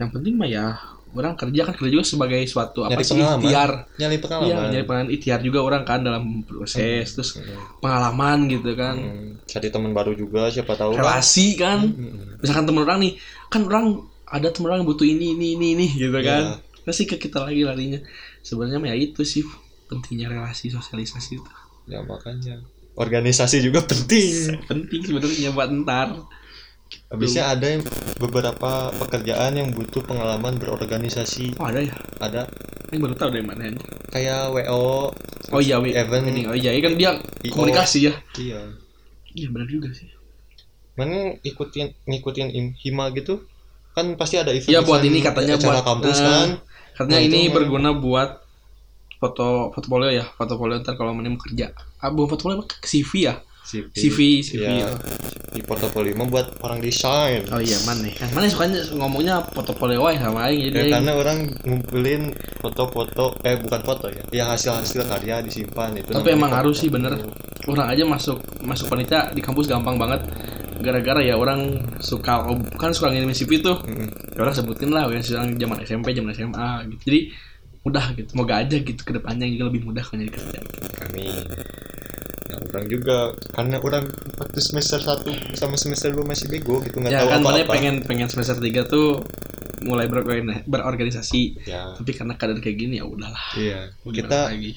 Yang 0.00 0.10
penting 0.14 0.34
mah 0.38 0.48
ya 0.48 0.66
orang 1.12 1.34
kerja 1.34 1.60
kan 1.62 1.74
kerja 1.74 1.90
juga 1.90 2.04
sebagai 2.04 2.38
suatu 2.44 2.80
apa 2.80 2.92
Nyari 2.92 3.02
sih 3.02 3.12
pengalaman. 3.12 3.38
ikhtiar 3.40 3.70
Nyari 3.92 4.12
Iya, 4.12 4.20
pengalaman. 4.20 4.68
nyari 4.68 4.84
pengalaman 4.84 5.10
ikhtiar 5.10 5.40
juga 5.40 5.58
orang 5.60 5.82
kan 5.82 6.00
dalam 6.00 6.22
proses 6.42 7.06
terus 7.10 7.30
Hmm. 7.34 7.58
pengalaman 7.78 8.38
gitu 8.46 8.70
kan, 8.72 8.96
Hmm, 8.96 9.30
Cari 9.42 9.68
teman 9.68 9.90
baru 9.90 10.12
juga 10.12 10.46
siapa 10.46 10.72
tahu 10.72 10.92
kan. 10.92 11.00
relasi 11.00 11.46
kan. 11.54 11.78
Hmm, 11.84 12.38
Misalkan 12.38 12.64
temen 12.64 12.80
orang 12.80 12.98
nih, 13.00 13.12
kan 13.46 13.62
orang 13.62 13.86
ada 14.24 14.48
temen 14.48 14.66
orang 14.66 14.80
yang 14.80 14.88
butuh 14.88 15.04
ini 15.04 15.34
ini 15.34 15.46
ini 15.54 15.66
ini 15.74 15.86
gitu 15.96 16.14
Iya. 16.14 16.22
kan. 16.22 16.42
Pasti 16.82 17.04
ke 17.04 17.16
kita 17.16 17.42
lagi 17.42 17.60
larinya. 17.60 17.98
Sebenarnya 18.40 18.78
mah 18.78 18.88
ya 18.88 18.96
itu 18.96 19.20
sih 19.22 19.42
pentingnya 19.86 20.26
relasi 20.28 20.68
sosialisasi 20.68 21.32
itu. 21.34 21.50
Ya 21.86 22.00
makanya 22.00 22.62
organisasi 22.92 23.60
juga 23.60 23.82
penting. 23.82 24.62
Penting 24.64 25.00
sebenarnya 25.02 25.50
buat 25.50 25.70
ntar. 25.76 26.14
Habisnya 27.10 27.50
ada 27.50 27.66
yang 27.66 27.82
beberapa 28.22 28.94
pekerjaan 28.94 29.58
yang 29.58 29.74
butuh 29.74 29.98
pengalaman 30.06 30.62
berorganisasi. 30.62 31.58
Oh 31.58 31.66
ada 31.66 31.82
ya? 31.82 31.90
Ada 32.22 32.46
Ini 32.90 33.02
baru 33.02 33.14
tahu 33.18 33.30
dari 33.34 33.42
mana 33.42 33.66
aja. 33.66 33.82
kayak 34.14 34.54
WO. 34.54 35.10
Oh 35.50 35.58
iya, 35.62 35.82
wi. 35.82 35.90
Event. 35.90 36.22
Ini, 36.26 36.46
oh 36.46 36.54
iya, 36.54 36.70
kan 36.78 36.94
dia 36.94 37.10
IO. 37.42 37.50
komunikasi 37.50 38.06
ya. 38.06 38.14
Iya. 38.38 38.62
Iya 39.34 39.46
benar 39.50 39.66
juga 39.66 39.90
sih. 39.90 40.06
Mana 40.94 41.34
ikutin 41.42 41.98
ngikutin 42.06 42.46
im- 42.50 42.74
hima 42.78 43.10
gitu? 43.10 43.42
Kan 43.90 44.14
pasti 44.14 44.38
ada 44.38 44.54
event. 44.54 44.70
Iya, 44.70 44.86
buat 44.86 45.02
ini 45.02 45.18
katanya 45.18 45.58
buat, 45.58 45.82
kampus 45.82 46.18
eh, 46.18 46.22
kan. 46.22 46.48
Karena 46.94 47.10
Nah, 47.10 47.20
ini 47.26 47.40
mah- 47.46 47.54
berguna 47.58 47.90
buat 47.90 48.30
foto 49.18 49.74
portfolio 49.74 50.14
ya, 50.14 50.30
portfolio 50.30 50.78
ntar 50.78 50.94
kalau 50.94 51.10
mau 51.10 51.26
kerja. 51.42 51.74
Ah, 51.98 52.14
bukan 52.14 52.38
portfolio 52.38 52.62
apa? 52.62 52.70
CV 52.86 53.10
ya? 53.26 53.34
CV. 53.70 53.86
CV, 53.94 54.18
CV. 54.42 54.62
Iya. 54.66 54.90
Di 55.50 55.62
portofolio 55.62 56.14
mah 56.14 56.26
buat 56.26 56.46
orang 56.62 56.78
desain. 56.78 57.42
Oh 57.50 57.58
iya, 57.58 57.74
mana 57.82 58.06
kan? 58.14 58.30
Mana 58.34 58.46
sukanya 58.46 58.82
ngomongnya 58.94 59.42
portfolio 59.50 60.02
wae 60.02 60.14
sama 60.14 60.46
aing 60.46 60.70
Ya, 60.70 60.82
jadi. 60.82 60.90
karena 60.94 61.12
orang 61.14 61.38
ngumpulin 61.66 62.22
foto-foto 62.58 63.34
eh 63.42 63.58
bukan 63.58 63.80
foto 63.82 64.06
ya 64.10 64.22
ya 64.30 64.44
hasil-hasil 64.54 65.06
karya 65.10 65.42
disimpan 65.42 65.94
itu 65.98 66.10
Tapi 66.14 66.34
emang 66.34 66.50
harus 66.54 66.78
sih 66.78 66.90
bener. 66.90 67.18
Orang 67.66 67.86
aja 67.86 68.02
masuk 68.06 68.38
masuk 68.62 68.90
panitia 68.90 69.30
di 69.34 69.42
kampus 69.42 69.66
gampang 69.66 69.98
banget. 69.98 70.22
Gara-gara 70.80 71.20
ya 71.20 71.36
orang 71.36 71.76
suka 72.00 72.46
kan 72.78 72.94
suka 72.94 73.12
ngirimin 73.12 73.36
CV 73.36 73.60
tuh. 73.60 73.76
Mm-mm. 73.84 74.08
Ya 74.32 74.40
orang 74.46 74.54
sebutin 74.54 74.88
lah 74.94 75.10
yang 75.12 75.20
sedang 75.20 75.52
zaman 75.58 75.78
SMP, 75.82 76.14
zaman 76.14 76.30
SMA 76.32 76.70
gitu. 76.94 77.02
Jadi 77.10 77.20
mudah 77.80 78.12
gitu. 78.12 78.30
Moga 78.34 78.60
aja 78.60 78.76
gitu 78.76 79.00
ke 79.00 79.12
depannya 79.12 79.48
juga 79.48 79.72
lebih 79.72 79.82
mudah 79.84 80.04
kan 80.04 80.20
jadi 80.20 80.28
kerja. 80.28 80.60
kami 81.00 81.26
nah, 82.50 82.60
orang 82.66 82.86
juga 82.86 83.16
karena 83.50 83.76
orang 83.78 84.04
waktu 84.36 84.60
semester 84.60 85.00
1 85.00 85.56
sama 85.56 85.74
semester 85.74 86.12
2 86.12 86.20
masih 86.22 86.46
bego 86.46 86.82
gitu 86.82 87.00
nggak 87.00 87.08
Ya 87.10 87.24
tahu 87.24 87.30
kan 87.30 87.40
apa-apa. 87.40 87.72
pengen 87.72 88.04
pengen 88.04 88.28
semester 88.28 88.58
3 88.58 88.84
tuh 88.84 89.24
mulai 89.80 90.04
berorgan- 90.06 90.60
berorganisasi. 90.68 91.64
Ya. 91.64 91.96
Tapi 91.96 92.12
karena 92.12 92.36
keadaan 92.36 92.60
kayak 92.60 92.76
gini 92.76 93.00
ya 93.00 93.08
udahlah. 93.08 93.40
Iya 93.56 93.88
kita 94.04 94.52
lagi? 94.52 94.76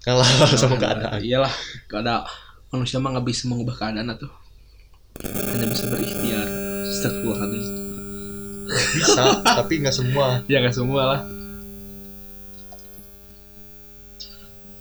kalah 0.00 0.28
sama 0.60 0.76
keadaan. 0.76 1.20
Iyalah 1.20 1.52
ada 1.90 2.28
manusia 2.68 2.96
mah 2.96 3.16
nggak 3.16 3.24
bisa 3.24 3.48
mengubah 3.48 3.76
keadaan 3.76 4.12
tuh. 4.14 4.28
Hanya 5.24 5.66
bisa 5.66 5.88
berikhtiar 5.88 6.46
Astagfirullahaladzim 6.84 7.76
bisa 8.92 9.24
tapi 9.40 9.80
nggak 9.80 9.94
semua. 9.94 10.44
Ya 10.46 10.60
nggak 10.60 10.76
semua 10.76 11.02
lah 11.16 11.20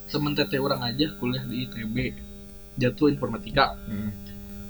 temen 0.09 0.33
tete 0.33 0.57
orang 0.57 0.81
aja 0.83 1.13
kuliah 1.15 1.41
di 1.41 1.65
ITB 1.65 1.95
jatuh 2.75 3.07
informatika. 3.07 3.75
Hmm. 3.85 4.11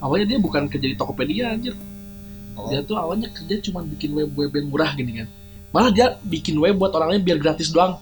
awalnya 0.00 0.32
dia 0.32 0.38
bukan 0.38 0.64
kerja 0.64 0.86
di 0.86 0.96
Tokopedia 0.96 1.52
anjir. 1.52 1.76
Oh, 2.56 2.68
dia 2.68 2.80
tuh 2.80 2.96
awalnya 2.96 3.28
kerja 3.28 3.60
cuma 3.60 3.84
bikin 3.84 4.10
web 4.10 4.32
web 4.32 4.48
yang 4.50 4.66
murah 4.66 4.92
gini 4.92 5.20
kan. 5.20 5.28
Malah 5.70 5.92
dia 5.92 6.06
bikin 6.20 6.56
web 6.56 6.74
buat 6.74 6.90
orang 6.90 7.14
lain 7.14 7.22
biar 7.22 7.36
gratis 7.36 7.68
doang. 7.68 8.00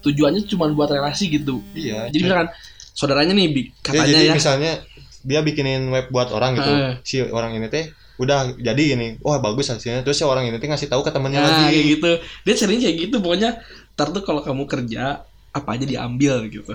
Tujuannya 0.00 0.44
cuma 0.46 0.68
buat 0.68 0.88
relasi 0.88 1.28
gitu. 1.28 1.64
Iya 1.72 2.08
jadi 2.08 2.22
misalkan 2.22 2.48
saudaranya 2.92 3.32
nih 3.32 3.48
bi- 3.48 3.68
Ya, 3.68 3.80
katanya 3.80 4.04
jadi 4.06 4.20
ya, 4.22 4.34
misalnya 4.36 4.72
dia 5.20 5.40
bikinin 5.40 5.88
web 5.88 6.08
buat 6.08 6.28
orang 6.28 6.56
gitu 6.56 6.70
Eh. 6.70 6.92
si 7.04 7.20
orang 7.20 7.52
ini 7.52 7.68
teh 7.68 7.88
udah 8.16 8.56
jadi 8.56 8.82
ini 8.94 9.16
wah 9.20 9.40
bagus 9.40 9.68
hasilnya. 9.68 10.04
Terus 10.04 10.16
si 10.16 10.24
orang 10.24 10.44
ini 10.44 10.60
teh 10.60 10.68
ngasih 10.68 10.88
tahu 10.88 11.00
ke 11.00 11.08
temennya 11.08 11.40
nah, 11.40 11.48
lagi. 11.50 11.72
kayak 11.72 11.84
gitu. 11.90 12.10
Dia 12.44 12.54
sering 12.54 12.78
kayak 12.78 12.96
gitu 13.00 13.16
pokoknya. 13.18 13.60
Ntar 13.96 14.12
tuh 14.12 14.20
kalau 14.20 14.40
kamu 14.40 14.64
kerja 14.64 15.24
apa 15.50 15.68
aja 15.74 15.84
diambil 15.86 16.46
gitu. 16.46 16.74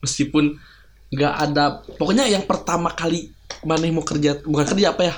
Meskipun 0.00 0.56
nggak 1.10 1.34
ada 1.50 1.64
pokoknya 1.98 2.30
yang 2.30 2.46
pertama 2.46 2.94
kali 2.94 3.34
mana 3.66 3.82
mau 3.90 4.06
kerja 4.06 4.38
bukan 4.46 4.62
kerja 4.62 4.94
apa 4.94 5.02
ya 5.10 5.14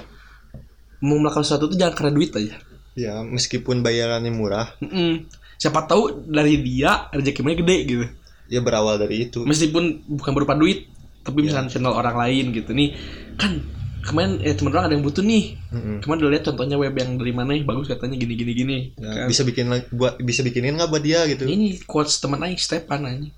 mau 1.04 1.20
melakukan 1.20 1.44
sesuatu 1.44 1.68
tuh 1.68 1.76
jangan 1.76 1.94
karena 1.94 2.12
duit 2.16 2.30
aja. 2.32 2.56
Ya 2.96 3.20
meskipun 3.24 3.80
bayarannya 3.84 4.32
murah. 4.32 4.72
Mm-mm. 4.80 5.28
siapa 5.60 5.86
tahu 5.86 6.26
dari 6.26 6.58
dia 6.58 7.06
rezekinya 7.14 7.54
gede 7.54 7.76
gitu. 7.86 8.04
Ya 8.50 8.58
berawal 8.58 8.98
dari 8.98 9.30
itu. 9.30 9.46
Meskipun 9.46 10.02
bukan 10.10 10.32
berupa 10.34 10.56
duit 10.58 10.90
tapi 11.22 11.46
Ya. 11.46 11.54
misalkan 11.54 11.70
channel 11.70 11.94
orang 11.94 12.16
lain 12.18 12.50
gitu. 12.50 12.74
Nih 12.74 12.96
kan 13.38 13.62
kemarin 14.02 14.38
eh 14.40 14.52
temen 14.52 14.70
orang 14.70 14.86
ada 14.86 14.94
yang 14.94 15.02
butuh 15.02 15.22
nih. 15.22 15.56
Mm-mm. 15.70 15.96
kemarin 16.00 16.18
udah 16.20 16.32
lihat 16.32 16.44
contohnya 16.44 16.76
web 16.76 16.92
yang 16.92 17.14
dari 17.14 17.30
mana 17.30 17.50
nih 17.52 17.62
bagus 17.62 17.86
katanya 17.86 18.14
gini 18.14 18.34
gini. 18.34 18.52
Gini 18.52 18.76
Ya, 18.94 19.24
Kan. 19.24 19.26
bisa 19.26 19.42
bikin 19.42 19.66
buat 19.90 20.18
bisa 20.18 20.40
bikinin 20.40 20.74
nggak 20.74 20.88
buat 20.88 21.00
dia 21.00 21.22
gitu? 21.24 21.44
Ini 21.44 21.82
quotes 21.84 22.18
teman 22.18 22.40
Aing 22.40 22.56
Stepan 22.56 23.00
aja. 23.02 23.30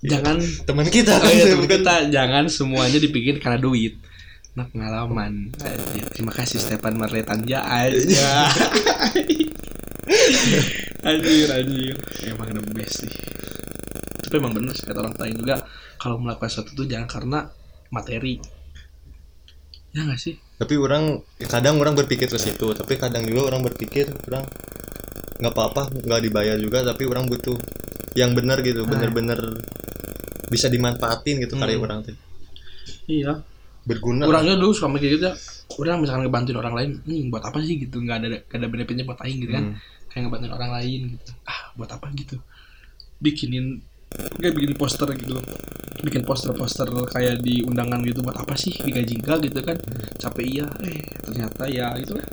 Jangan. 0.00 0.38
Teman 0.64 0.86
kita. 0.86 1.18
Oh 1.18 1.28
iya, 1.28 1.44
teman 1.48 1.66
kita. 1.74 1.94
Jangan 2.08 2.44
semuanya 2.46 2.96
dibikin 2.96 3.36
karena 3.36 3.58
duit. 3.58 3.98
Nah 4.54 4.64
pengalaman 4.66 5.52
Aja. 5.58 6.08
terima 6.08 6.32
kasih 6.32 6.56
Stepan 6.56 6.96
Marletanja 6.96 7.60
aja. 7.60 8.48
Anjir 11.02 11.48
anjir. 11.50 11.96
Emang 12.24 12.50
the 12.50 12.62
best 12.72 13.04
sih. 13.04 13.12
Tapi 14.18 14.34
emang 14.36 14.54
bener 14.54 14.72
sih 14.72 14.82
kata 14.82 14.98
orang 14.98 15.14
lain 15.14 15.38
juga 15.38 15.62
kalau 15.96 16.18
melakukan 16.18 16.48
sesuatu 16.48 16.74
tuh 16.74 16.86
jangan 16.86 17.06
karena 17.06 17.38
materi 17.88 18.42
ya 19.96 20.04
nggak 20.04 20.20
sih? 20.20 20.36
Tapi 20.56 20.74
orang 20.76 21.24
kadang 21.40 21.80
orang 21.80 21.96
berpikir 21.96 22.28
ke 22.28 22.36
situ 22.36 22.76
tapi 22.76 23.00
kadang 23.00 23.24
juga 23.24 23.48
orang 23.48 23.64
berpikir 23.64 24.12
orang 24.28 24.44
nggak 25.36 25.52
apa-apa 25.52 25.82
nggak 25.92 26.20
dibayar 26.22 26.56
juga 26.56 26.84
tapi 26.84 27.04
orang 27.04 27.28
butuh 27.28 27.56
yang 28.12 28.32
benar 28.32 28.60
gitu 28.60 28.84
Ah. 28.84 28.88
bener-bener 28.88 29.40
bisa 30.48 30.68
dimanfaatin 30.68 31.40
gitu 31.42 31.56
karya 31.56 31.76
Hmm. 31.76 31.86
orang 31.88 31.98
tuh. 32.04 32.16
Iya. 33.08 33.40
Berguna. 33.86 34.26
Orangnya 34.26 34.58
dulu 34.58 34.72
suka 34.72 34.90
mikir 34.90 35.16
gitu 35.16 35.30
ya 35.30 35.34
orang 35.76 36.00
misalkan 36.00 36.26
ngebantuin 36.26 36.58
orang 36.58 36.74
lain 36.74 36.90
hmm, 37.02 37.28
buat 37.28 37.44
apa 37.44 37.58
sih? 37.60 37.76
gitu 37.78 38.00
nggak 38.00 38.16
ada 38.20 38.26
nggak 38.44 38.58
ada 38.58 38.68
benefitnya 38.68 39.04
buat 39.04 39.20
aing 39.24 39.38
gitu 39.40 39.52
kan. 39.52 39.64
Hmm. 39.72 39.76
kayak 40.08 40.22
ngebantuin 40.28 40.52
orang 40.52 40.70
lain 40.76 41.00
gitu. 41.16 41.32
Ah 41.44 41.72
buat 41.74 41.90
apa? 41.90 42.06
gitu. 42.12 42.36
Bikinin 43.16 43.80
kayak 44.12 44.54
bikin 44.54 44.72
poster 44.78 45.08
gitu. 45.16 45.40
Bikin 45.96 46.22
poster-poster 46.28 46.86
kayak 47.08 47.40
di 47.40 47.64
undangan 47.64 48.04
gitu 48.04 48.20
buat 48.20 48.36
apa 48.36 48.52
sih? 48.54 48.76
Digaji 48.76 49.24
enggak 49.24 49.38
gitu 49.48 49.60
kan. 49.64 49.76
Capek 50.20 50.44
iya 50.44 50.66
eh 50.84 51.02
ternyata 51.24 51.64
ya 51.66 51.96
gitu 51.98 52.20
lah 52.20 52.28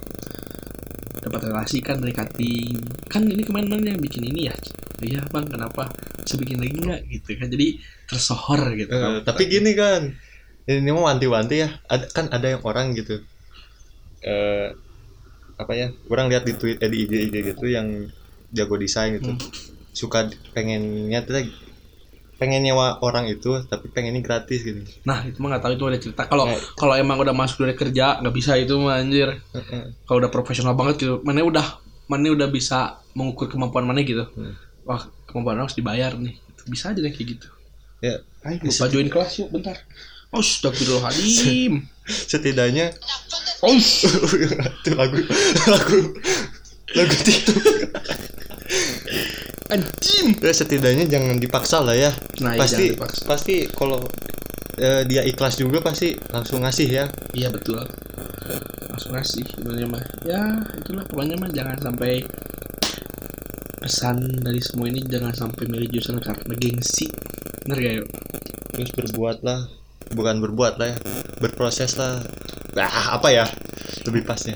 dapat 1.23 1.47
relasi 1.47 1.79
kan 1.79 2.03
dari 2.03 2.11
cutting. 2.11 2.83
Kan 3.07 3.23
ini 3.31 3.47
kemarin 3.47 3.79
yang 3.79 3.99
bikin 4.03 4.27
ini 4.27 4.51
ya. 4.51 4.55
Iya 4.99 5.23
bang 5.31 5.47
kenapa? 5.47 5.87
Bisa 6.19 6.35
bikin 6.35 6.59
lagi 6.59 6.75
nggak? 6.75 7.01
Gitu 7.07 7.29
kan. 7.39 7.47
Jadi 7.47 7.67
tersohor 8.11 8.61
gitu 8.75 8.91
Eh, 8.91 9.23
tapi 9.23 9.47
gini 9.47 9.71
kan. 9.71 10.11
Ini 10.67 10.91
mau 10.91 11.07
wanti-wanti 11.07 11.55
ya. 11.59 11.69
Ada 11.87 12.11
kan 12.11 12.27
ada 12.31 12.47
yang 12.51 12.63
orang 12.63 12.91
gitu 12.95 13.23
eh 14.23 14.71
apa 15.59 15.71
ya 15.75 15.91
orang 16.09 16.31
lihat 16.31 16.47
di 16.47 16.55
tweet 16.55 16.79
eh, 16.79 16.89
di 16.89 17.05
IG 17.05 17.13
IG 17.29 17.35
gitu 17.53 17.65
yang 17.67 18.07
jago 18.55 18.75
desain 18.79 19.19
gitu. 19.19 19.35
Hmm. 19.35 19.39
Suka 19.93 20.25
pengennya 20.51 21.21
tuh 21.21 21.45
pengen 22.33 22.65
nyewa 22.65 22.99
orang 22.99 23.29
itu 23.29 23.55
tapi 23.69 23.87
pengennya 23.87 24.19
gratis 24.19 24.65
gitu. 24.65 24.83
Nah 25.05 25.23
itu 25.23 25.37
mah 25.39 25.55
nggak 25.55 25.63
tahu 25.63 25.73
itu 25.77 25.85
ada 25.87 25.99
cerita. 26.01 26.21
Kalau 26.27 26.49
Eh. 26.49 26.59
kalau 26.75 26.97
emang 26.97 27.15
udah 27.15 27.31
masuk 27.31 27.63
dari 27.63 27.77
kerja 27.77 28.19
nggak 28.19 28.35
bisa 28.35 28.57
itu 28.57 28.73
mah 28.75 28.99
anjir. 28.99 29.39
Heeh. 29.53 29.83
kalau 30.03 30.17
udah 30.19 30.31
profesional 30.33 30.73
banget 30.73 31.05
gitu 31.05 31.21
mana 31.23 31.39
udah 31.39 31.79
mana 32.09 32.27
udah 32.29 32.49
bisa 32.49 32.99
mengukur 33.13 33.47
kemampuan 33.47 33.85
mana 33.85 34.03
gitu. 34.03 34.25
Hmm. 34.33 34.57
wah 34.83 34.99
kemampuan 35.23 35.61
harus 35.61 35.71
dibayar 35.73 36.11
nih. 36.17 36.35
Bisa 36.65 36.91
aja 36.91 36.99
deh 36.99 37.13
kayak 37.13 37.39
gitu. 37.39 37.47
Ya 38.03 38.19
lupa 38.59 38.85
join 38.91 39.07
kelas 39.07 39.39
yuk 39.39 39.47
bentar. 39.47 39.77
Oh 40.33 40.41
astagfirullahaladzim 40.41 41.85
setidaknya 42.31 42.91
oh 43.61 43.71
itu 43.77 44.91
lagu 44.97 45.21
lagu 45.69 45.99
lagu 46.93 47.15
TikTok 47.15 47.92
anjim 49.73 50.37
ya 50.37 50.53
setidaknya 50.53 51.09
jangan 51.09 51.41
dipaksa 51.41 51.81
lah 51.81 51.97
ya. 51.97 52.13
Nah 52.45 52.53
pasti 52.55 52.93
iya, 52.93 53.07
pasti 53.25 53.55
kalau 53.73 54.05
eh, 54.77 55.03
dia 55.09 55.25
ikhlas 55.25 55.57
juga 55.57 55.81
pasti 55.81 56.13
langsung 56.29 56.61
ngasih 56.61 56.87
ya. 56.89 57.05
Iya 57.33 57.49
betul. 57.49 57.81
Langsung 58.93 59.17
ngasih 59.17 59.45
sebenarnya 59.57 59.87
mah. 59.89 60.03
Ya 60.23 60.41
itulah. 60.77 61.03
Pokoknya 61.09 61.35
mah 61.41 61.49
jangan 61.49 61.77
sampai 61.81 62.21
pesan 63.83 64.39
dari 64.39 64.63
semua 64.63 64.87
ini 64.87 65.03
jangan 65.03 65.35
sampai 65.35 65.67
milih 65.67 65.89
jurusan 65.91 66.21
karena 66.21 66.53
gengsi. 66.55 67.09
Bener 67.65 67.77
gak 67.81 67.93
yuk? 67.99 68.09
Terus 68.77 68.91
berbuat 68.93 69.37
lah. 69.41 69.67
Bukan 70.13 70.39
berbuat 70.39 70.77
lah 70.77 70.87
ya. 70.93 70.97
Berproses 71.41 71.97
lah. 71.97 72.21
Nah 72.77 73.17
apa 73.17 73.33
ya? 73.33 73.45
Lebih 74.05 74.23
pasnya. 74.23 74.55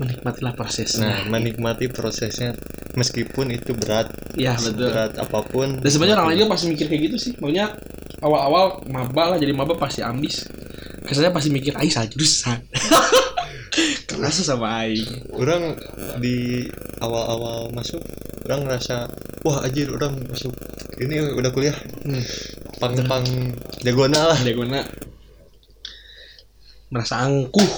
Menikmatilah 0.00 0.56
prosesnya. 0.56 1.06
Nah 1.06 1.18
menikmati 1.28 1.92
prosesnya 1.92 2.56
meskipun 2.92 3.50
itu 3.50 3.70
berat 3.72 4.10
ya 4.34 4.58
betul 4.58 4.90
berat 4.90 5.12
apa 5.14 5.38
pun 5.46 5.78
Dan 5.78 5.90
sebenarnya 5.90 6.16
orang 6.18 6.28
lain 6.34 6.38
juga 6.42 6.50
pasti 6.54 6.66
mikir 6.68 6.86
kayak 6.90 7.02
gitu 7.10 7.16
sih. 7.16 7.32
Maunya 7.38 7.70
awal-awal 8.18 8.82
maba 8.90 9.34
lah 9.34 9.38
jadi 9.38 9.54
maba 9.54 9.74
pasti 9.74 10.02
ambis. 10.02 10.46
Kesannya 11.06 11.30
pasti 11.30 11.48
mikir 11.50 11.72
aing 11.74 11.88
salah 11.88 12.10
jurusan. 12.10 12.58
Kerasa 14.10 14.42
sama 14.42 14.84
aing. 14.84 15.30
orang 15.38 15.78
di 16.18 16.66
awal-awal 16.98 17.70
masuk 17.70 18.02
orang 18.44 18.66
ngerasa 18.66 19.06
wah 19.40 19.62
anjir 19.62 19.86
orang 19.88 20.18
masuk 20.26 20.52
ini 20.98 21.16
udah 21.22 21.50
kuliah 21.54 21.76
Hmm. 22.02 22.20
pang 22.82 22.96
pang 23.06 23.24
jagona 23.80 24.34
lah 24.34 24.36
Ada 24.36 24.52
guna 24.52 24.80
merasa 26.90 27.22
angkuh 27.22 27.70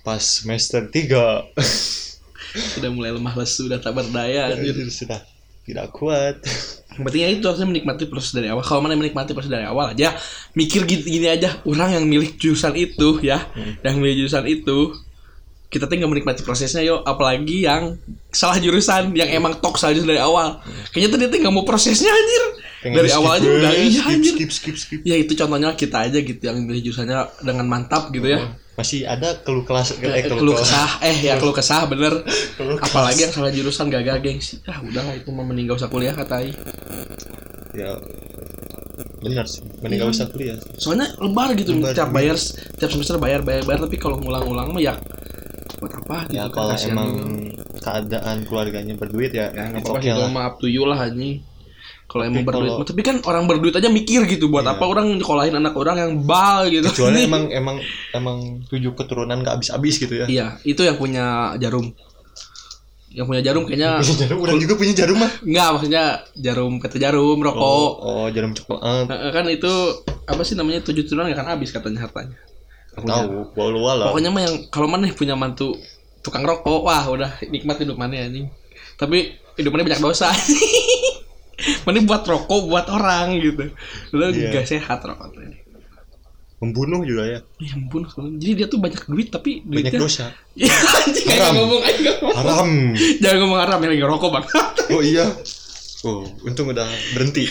pas 0.00 0.22
semester 0.22 0.88
3 0.88 1.52
sudah 2.56 2.90
mulai 2.90 3.12
lemah 3.12 3.34
lesu 3.36 3.68
dan 3.68 3.78
tak 3.78 3.92
berdaya 3.94 4.50
anjir. 4.52 4.72
anjir 4.72 4.88
sudah 4.90 5.20
tidak 5.66 5.90
kuat 5.92 6.38
Yang 6.96 7.02
penting 7.12 7.22
ya 7.22 7.28
itu 7.28 7.44
harusnya 7.44 7.68
menikmati 7.68 8.04
proses 8.08 8.32
dari 8.32 8.48
awal. 8.48 8.64
Kalau 8.64 8.80
mana 8.80 8.96
menikmati 8.96 9.36
proses 9.36 9.52
dari 9.52 9.68
awal 9.68 9.92
aja, 9.92 10.16
mikir 10.56 10.88
gini, 10.88 11.04
gini 11.04 11.28
aja. 11.28 11.60
Orang 11.68 11.92
yang 11.92 12.08
milih 12.08 12.40
jurusan 12.40 12.72
itu 12.72 13.20
ya, 13.20 13.44
Hmm. 13.52 13.76
yang 13.84 14.00
milih 14.00 14.24
jurusan 14.24 14.48
itu, 14.48 14.96
kita 15.68 15.92
tinggal 15.92 16.08
menikmati 16.08 16.40
prosesnya 16.40 16.80
yo. 16.80 17.04
Apalagi 17.04 17.68
yang 17.68 18.00
salah 18.32 18.56
jurusan, 18.56 19.12
yang 19.12 19.28
emang 19.28 19.60
tok 19.60 19.76
salah 19.76 19.92
jurusan 19.92 20.16
dari 20.16 20.24
awal. 20.24 20.64
Kayaknya 20.96 21.10
tadi 21.12 21.24
tinggal 21.36 21.52
mau 21.52 21.68
prosesnya 21.68 22.08
anjir. 22.08 22.42
Pengen 22.86 22.96
dari 22.96 23.10
awal 23.10 23.32
aja 23.34 23.48
udah 23.50 23.72
iya 23.74 23.90
skip, 23.98 24.06
anjir. 24.08 24.32
skip 24.32 24.50
skip 24.52 24.76
skip 24.76 25.00
Ya 25.02 25.16
itu 25.16 25.34
contohnya 25.34 25.74
kita 25.74 26.06
aja 26.06 26.18
gitu 26.18 26.38
yang 26.40 26.62
milih 26.62 26.86
jurusannya 26.86 27.18
dengan 27.42 27.66
mantap 27.66 28.08
gitu 28.10 28.30
ya. 28.30 28.54
masih 28.72 29.02
ada 29.02 29.40
keluh 29.40 29.64
kelas 29.64 29.96
eh, 29.96 30.06
Eh, 30.06 30.22
keluh 30.22 30.38
keluh 30.38 30.56
kesah, 30.56 30.90
eh 31.00 31.16
ya 31.18 31.34
keluh 31.36 31.50
kesah 31.50 31.82
bener. 31.84 32.12
keluh 32.60 32.76
kelas. 32.76 32.86
Apalagi 32.86 33.20
yang 33.22 33.32
salah 33.32 33.48
jurusan 33.48 33.88
gagal 33.88 34.20
gengsi. 34.20 34.60
Ah 34.62 34.78
udahlah 34.78 35.12
itu 35.12 35.26
mah 35.28 35.42
mending 35.42 35.66
gak 35.66 35.80
usah 35.80 35.88
kuliah 35.88 36.12
kata 36.12 36.40
Ai. 36.40 36.52
ya 37.72 37.90
benar 39.18 39.44
sih 39.44 39.60
mending 39.80 39.98
gak 39.98 40.06
Iya. 40.06 40.14
usah 40.14 40.26
kuliah 40.28 40.56
soalnya 40.76 41.08
lebar 41.18 41.48
gitu 41.52 41.72
Lebar, 41.74 41.92
tiap 41.92 42.08
iya. 42.08 42.14
bayar 42.14 42.36
tiap 42.76 42.90
semester 42.90 43.16
bayar 43.16 43.40
bayar 43.42 43.62
bayar 43.64 43.80
tapi 43.82 43.96
kalau 43.96 44.16
ngulang-ngulang 44.16 44.68
mah 44.70 44.80
ya 44.80 44.94
buat 45.76 45.92
apa 45.92 46.16
gitu 46.28 46.36
ya 46.36 46.44
kan, 46.46 46.52
kalau 46.52 46.72
emang 46.78 47.10
juga. 47.12 47.80
keadaan 47.80 48.36
keluarganya 48.44 48.94
berduit 48.94 49.32
ya, 49.32 49.52
ya 49.52 49.72
nggak 49.72 49.84
apa-apa 49.84 50.32
lah 50.32 50.46
up 50.46 50.54
to 50.56 50.66
you 50.66 50.84
lah 50.84 50.96
anjing 50.98 51.40
kalau 52.06 52.22
Tapi 52.22 52.32
emang 52.32 52.44
berduit 52.44 52.72
mah. 52.72 52.86
tapi 52.86 53.00
kan 53.02 53.16
orang 53.20 53.44
berduit 53.44 53.74
aja 53.74 53.88
mikir 53.88 54.24
gitu 54.24 54.46
buat 54.46 54.62
Iya. 54.62 54.72
apa 54.72 54.84
orang 54.84 55.06
nyekolahin 55.12 55.54
anak 55.54 55.74
orang 55.74 55.96
yang 55.96 56.12
bal 56.20 56.64
gitu 56.66 56.86
kecuali 56.88 57.24
emang 57.28 57.50
emang 57.50 57.76
emang 58.12 58.38
tujuh 58.64 58.92
keturunan 58.92 59.38
gak 59.40 59.54
habis 59.54 59.68
habis 59.68 59.94
gitu 59.96 60.14
ya 60.16 60.26
iya 60.26 60.46
itu 60.62 60.80
yang 60.80 60.94
punya 60.94 61.24
jarum 61.56 61.90
yang 63.08 63.24
punya 63.24 63.40
jarum 63.40 63.64
kayaknya 63.64 63.96
Punya 63.98 64.16
jarum, 64.20 64.38
orang 64.40 64.58
juga 64.58 64.74
punya 64.76 64.92
jarum 64.94 65.16
mah. 65.16 65.30
enggak 65.40 65.68
maksudnya 65.72 66.04
jarum 66.36 66.72
kata 66.76 66.96
jarum 66.96 67.38
rokok 67.38 67.64
Oh, 67.64 67.90
oh 67.98 68.26
jarum 68.28 68.52
coklat. 68.52 69.08
Kan 69.32 69.44
itu 69.48 69.72
apa 70.22 70.42
sih 70.42 70.52
namanya 70.52 70.82
tujuh 70.82 71.02
turunan 71.02 71.26
gak 71.26 71.36
akan 71.36 71.48
habis 71.52 71.70
katanya 71.70 72.02
hartanya 72.02 72.36
Punya- 72.92 73.24
Tahu, 73.24 73.52
bawa 73.52 73.68
luar 73.70 73.94
lah. 73.94 74.06
pokoknya 74.08 74.30
mah 74.30 74.42
yang 74.42 74.56
kalau 74.68 74.86
mana 74.86 75.08
punya 75.10 75.32
mantu 75.32 75.74
tukang 76.20 76.42
rokok 76.42 76.80
wah 76.82 77.04
udah 77.06 77.30
nikmat 77.46 77.76
hidup 77.78 77.94
mana 77.94 78.16
anjing 78.20 78.46
tapi 78.94 79.32
hidup 79.54 79.70
mana 79.70 79.84
banyak 79.84 80.00
dosa 80.00 80.28
mana 81.82 81.98
buat 82.02 82.22
rokok 82.22 82.60
buat 82.64 82.86
orang 82.88 83.36
gitu 83.36 83.70
udah 84.10 84.28
Iya. 84.28 84.50
gak 84.52 84.66
sehat 84.68 85.00
rokoknya 85.00 85.62
Membunuh 86.56 87.04
juga 87.04 87.20
ya. 87.26 87.40
ya 87.58 87.70
ampun 87.70 88.08
sebenarnya. 88.08 88.38
jadi 88.38 88.52
dia 88.54 88.66
tuh 88.66 88.78
banyak 88.78 89.02
duit 89.04 89.28
tapi 89.28 89.60
Banyak 89.60 89.92
duitnya 89.92 90.00
dosa. 90.00 90.26
ya 90.56 90.72
anjing 90.72 91.26
kayak 91.28 91.52
ngomong 91.52 91.82
aja. 91.82 92.12
Haram. 92.32 92.68
jangan 93.20 93.36
ngomong 93.38 93.58
haram 93.60 93.78
ya 93.78 93.88
lagi 93.88 94.00
ngerokok 94.00 94.30
bang 94.30 94.44
Oh 94.94 95.02
iya. 95.02 95.26
Oh, 96.02 96.24
untung 96.42 96.70
udah 96.70 96.86
berhenti. 97.12 97.44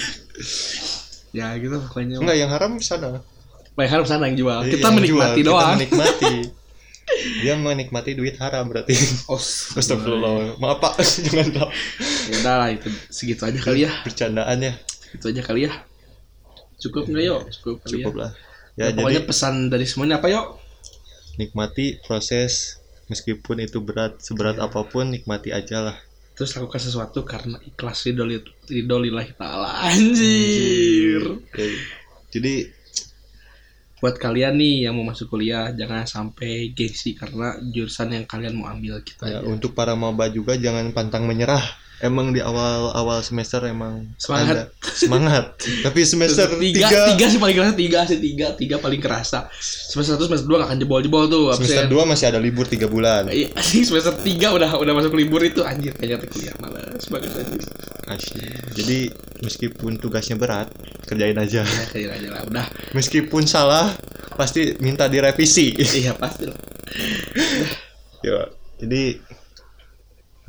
ya 1.32 1.54
gitu 1.54 1.78
pokoknya 1.82 2.18
Enggak, 2.18 2.34
yang 2.36 2.50
haram 2.50 2.72
sana. 2.80 3.22
baik 3.74 3.90
haram 3.90 4.04
sana 4.04 4.26
yang 4.26 4.40
jual 4.40 4.60
Iya, 4.62 4.72
kita 4.72 4.82
yang 4.84 4.96
menikmati 4.96 5.40
jual, 5.40 5.50
doang 5.50 5.68
Kita 5.68 5.78
menikmati. 5.78 6.34
Dia 7.40 7.54
menikmati 7.54 8.14
duit 8.14 8.36
haram 8.38 8.66
berarti. 8.66 8.98
oh 9.30 9.38
Astagfirullah. 9.38 10.58
Maaf 10.58 10.78
Pak, 10.80 10.94
jangan 11.26 11.48
Pak. 11.54 11.70
ya 12.26 12.36
udah 12.42 12.56
lah 12.58 12.70
itu 12.70 12.90
segitu 13.08 13.44
aja 13.44 13.60
kali 13.60 13.86
ya 13.86 13.92
Bercandaan 14.02 14.58
ya. 14.60 14.74
itu 15.12 15.26
aja 15.26 15.42
kali 15.42 15.64
ya 15.64 15.74
cukup 16.76 17.08
nggak 17.08 17.24
yuk 17.24 17.42
cukup 17.54 17.76
kali 17.82 18.02
Cukup 18.02 18.14
ya 18.14 18.20
lah. 18.20 18.32
Ya, 18.76 18.84
Ya, 18.84 18.86
pokoknya 18.92 19.22
jadi 19.22 19.30
pesan 19.30 19.56
dari 19.70 19.86
semuanya 19.86 20.20
apa 20.20 20.28
yuk 20.28 20.60
nikmati 21.36 22.02
proses 22.02 22.82
meskipun 23.06 23.62
itu 23.62 23.80
berat 23.80 24.20
seberat 24.20 24.56
Iya. 24.56 24.66
apa 24.66 24.84
pun 24.84 25.08
nikmati 25.08 25.52
aja 25.52 25.80
lah. 25.82 25.98
terus 26.34 26.52
lakukan 26.52 26.82
sesuatu 26.82 27.24
karena 27.24 27.56
ikhlas 27.62 28.04
ridho 28.04 28.28
lillahi 28.98 29.32
taala 29.34 29.88
anjir 29.88 31.40
Ya, 31.54 31.68
Jadi 32.30 32.54
buat 34.06 34.22
kalian 34.22 34.54
nih 34.62 34.86
yang 34.86 35.02
mau 35.02 35.10
masuk 35.10 35.34
kuliah 35.34 35.74
jangan 35.74 36.06
sampai 36.06 36.70
gengsi 36.78 37.18
karena 37.18 37.58
jurusan 37.58 38.14
yang 38.14 38.30
kalian 38.30 38.54
mau 38.54 38.70
ambil 38.70 39.02
kita 39.02 39.26
ya, 39.26 39.42
aja. 39.42 39.50
untuk 39.50 39.74
para 39.74 39.98
maba 39.98 40.30
juga 40.30 40.54
jangan 40.54 40.94
pantang 40.94 41.26
menyerah. 41.26 41.66
Emang 42.04 42.36
di 42.36 42.44
awal-awal 42.44 43.24
semester 43.24 43.64
emang 43.64 44.04
Semangat. 44.20 44.52
ada 44.52 44.64
semangat. 44.84 45.46
Tapi 45.60 46.04
semester 46.04 46.52
tiga, 46.60 46.92
tiga, 46.92 47.00
tiga 47.16 47.26
sih 47.32 47.40
paling 47.40 47.56
kerasa 47.56 47.74
tiga 47.74 48.00
sih 48.04 48.20
tiga 48.20 48.48
tiga 48.52 48.76
paling 48.78 49.00
kerasa 49.00 49.48
semester 49.64 50.20
satu 50.20 50.28
semester 50.28 50.44
dua 50.44 50.60
gak 50.60 50.76
akan 50.76 50.80
jebol 50.84 51.00
jebol 51.00 51.24
tuh 51.32 51.56
semester 51.56 51.88
absen. 51.88 51.92
dua 51.92 52.04
masih 52.04 52.26
ada 52.28 52.40
libur 52.44 52.68
tiga 52.68 52.92
bulan. 52.92 53.32
Iya, 53.32 53.56
semester 53.88 54.12
tiga 54.22 54.52
udah 54.52 54.76
udah 54.76 54.94
masuk 54.94 55.16
libur 55.16 55.40
itu 55.40 55.64
anjir 55.64 55.96
kayaknya 55.96 56.20
tuh 56.20 56.30
kuliah 56.36 56.56
malas 56.60 57.06
banget 57.08 57.32
anjir 57.32 57.64
Asli. 58.06 58.46
Jadi 58.78 59.00
meskipun 59.42 59.98
tugasnya 59.98 60.38
berat, 60.38 60.70
kerjain 61.10 61.40
aja. 61.42 61.66
ya 61.66 61.86
kayak 61.90 62.22
aja 62.22 62.28
lah 62.30 62.42
udah 62.46 62.66
Meskipun 62.94 63.50
salah, 63.50 63.90
pasti 64.38 64.78
minta 64.78 65.10
direvisi. 65.10 65.74
iya 65.74 66.14
pasti 66.14 66.46
lah 66.46 66.60
ya. 68.22 68.46
Jadi 68.76 69.16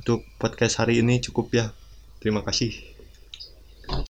untuk 0.06 0.22
podcast 0.38 0.78
hari 0.78 1.02
ini 1.02 1.18
cukup 1.18 1.50
ya. 1.50 1.74
Terima 2.22 2.46
kasih. 2.46 2.85